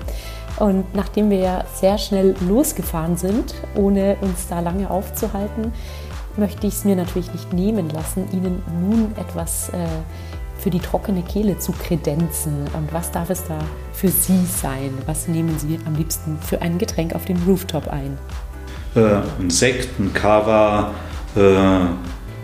Und 0.57 0.95
nachdem 0.95 1.29
wir 1.29 1.39
ja 1.39 1.65
sehr 1.73 1.97
schnell 1.97 2.35
losgefahren 2.47 3.17
sind, 3.17 3.55
ohne 3.75 4.17
uns 4.21 4.47
da 4.47 4.61
lange 4.61 4.89
aufzuhalten, 4.89 5.73
möchte 6.37 6.67
ich 6.67 6.73
es 6.73 6.85
mir 6.85 6.95
natürlich 6.95 7.31
nicht 7.31 7.53
nehmen 7.53 7.89
lassen, 7.89 8.27
Ihnen 8.31 8.63
nun 8.89 9.13
etwas 9.17 9.69
äh, 9.69 9.87
für 10.57 10.69
die 10.69 10.79
trockene 10.79 11.21
Kehle 11.23 11.59
zu 11.59 11.71
kredenzen? 11.73 12.65
Und 12.73 12.93
was 12.93 13.11
darf 13.11 13.29
es 13.29 13.43
da 13.45 13.59
für 13.93 14.07
Sie 14.07 14.45
sein? 14.45 14.93
Was 15.05 15.27
nehmen 15.27 15.57
Sie 15.59 15.79
am 15.85 15.95
liebsten 15.95 16.37
für 16.39 16.61
ein 16.61 16.77
Getränk 16.77 17.15
auf 17.15 17.25
dem 17.25 17.37
Rooftop 17.45 17.87
ein? 17.87 18.17
Äh, 18.95 19.21
ein 19.39 19.49
Sekt, 19.49 19.99
ein 19.99 20.13
Cava, 20.13 20.91
äh, 21.35 21.41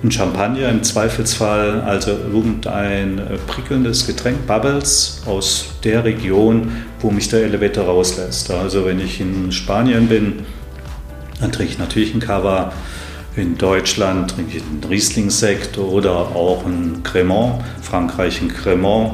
ein 0.03 0.11
Champagner 0.11 0.69
im 0.69 0.83
Zweifelsfall, 0.83 1.81
also 1.81 2.11
irgendein 2.11 3.19
äh, 3.19 3.37
prickelndes 3.47 4.07
Getränk, 4.07 4.47
Bubbles 4.47 5.21
aus 5.25 5.75
der 5.83 6.03
Region, 6.03 6.71
wo 6.99 7.11
mich 7.11 7.29
der 7.29 7.43
Elevator 7.43 7.85
rauslässt. 7.85 8.49
Also 8.51 8.85
wenn 8.85 8.99
ich 8.99 9.21
in 9.21 9.51
Spanien 9.51 10.07
bin, 10.07 10.45
dann 11.39 11.51
trinke 11.51 11.73
ich 11.73 11.79
natürlich 11.79 12.13
ein 12.13 12.19
Cava 12.19 12.71
in 13.35 13.57
Deutschland 13.57 14.31
trinke 14.31 14.57
ich 14.57 14.63
einen 14.63 14.83
Riesling-Sekt 14.83 15.77
oder 15.77 16.35
auch 16.35 16.65
einen 16.65 17.01
Cremant. 17.01 17.63
Frankreich 17.81 18.41
ein 18.41 18.49
Cremant 18.49 19.13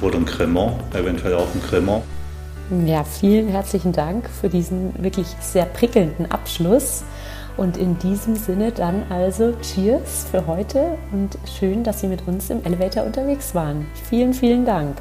oder 0.00 0.16
ein 0.16 0.24
Cremant, 0.24 0.92
eventuell 0.92 1.34
auch 1.34 1.46
ein 1.54 1.62
Cremant. 1.62 2.02
Ja, 2.84 3.04
vielen 3.04 3.48
herzlichen 3.48 3.92
Dank 3.92 4.28
für 4.28 4.48
diesen 4.48 4.92
wirklich 5.00 5.28
sehr 5.40 5.66
prickelnden 5.66 6.28
Abschluss. 6.32 7.04
Und 7.56 7.76
in 7.76 7.98
diesem 7.98 8.36
Sinne 8.36 8.70
dann 8.70 9.04
also 9.08 9.54
Cheers 9.62 10.26
für 10.30 10.46
heute 10.46 10.98
und 11.12 11.38
schön, 11.58 11.84
dass 11.84 12.00
Sie 12.00 12.08
mit 12.08 12.26
uns 12.26 12.50
im 12.50 12.62
Elevator 12.64 13.04
unterwegs 13.04 13.54
waren. 13.54 13.86
Vielen, 14.08 14.34
vielen 14.34 14.66
Dank. 14.66 14.96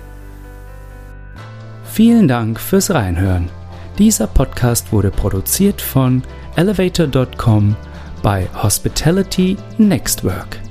Vielen 1.84 2.28
Dank 2.28 2.60
fürs 2.60 2.92
Reinhören. 2.92 3.50
Dieser 3.98 4.28
Podcast 4.28 4.92
wurde 4.92 5.12
produziert 5.12 5.82
von 5.82 6.24
elevator.com 6.56 7.76
bei 8.22 8.48
Hospitality 8.62 9.56
Next 9.78 10.24
Work. 10.24 10.65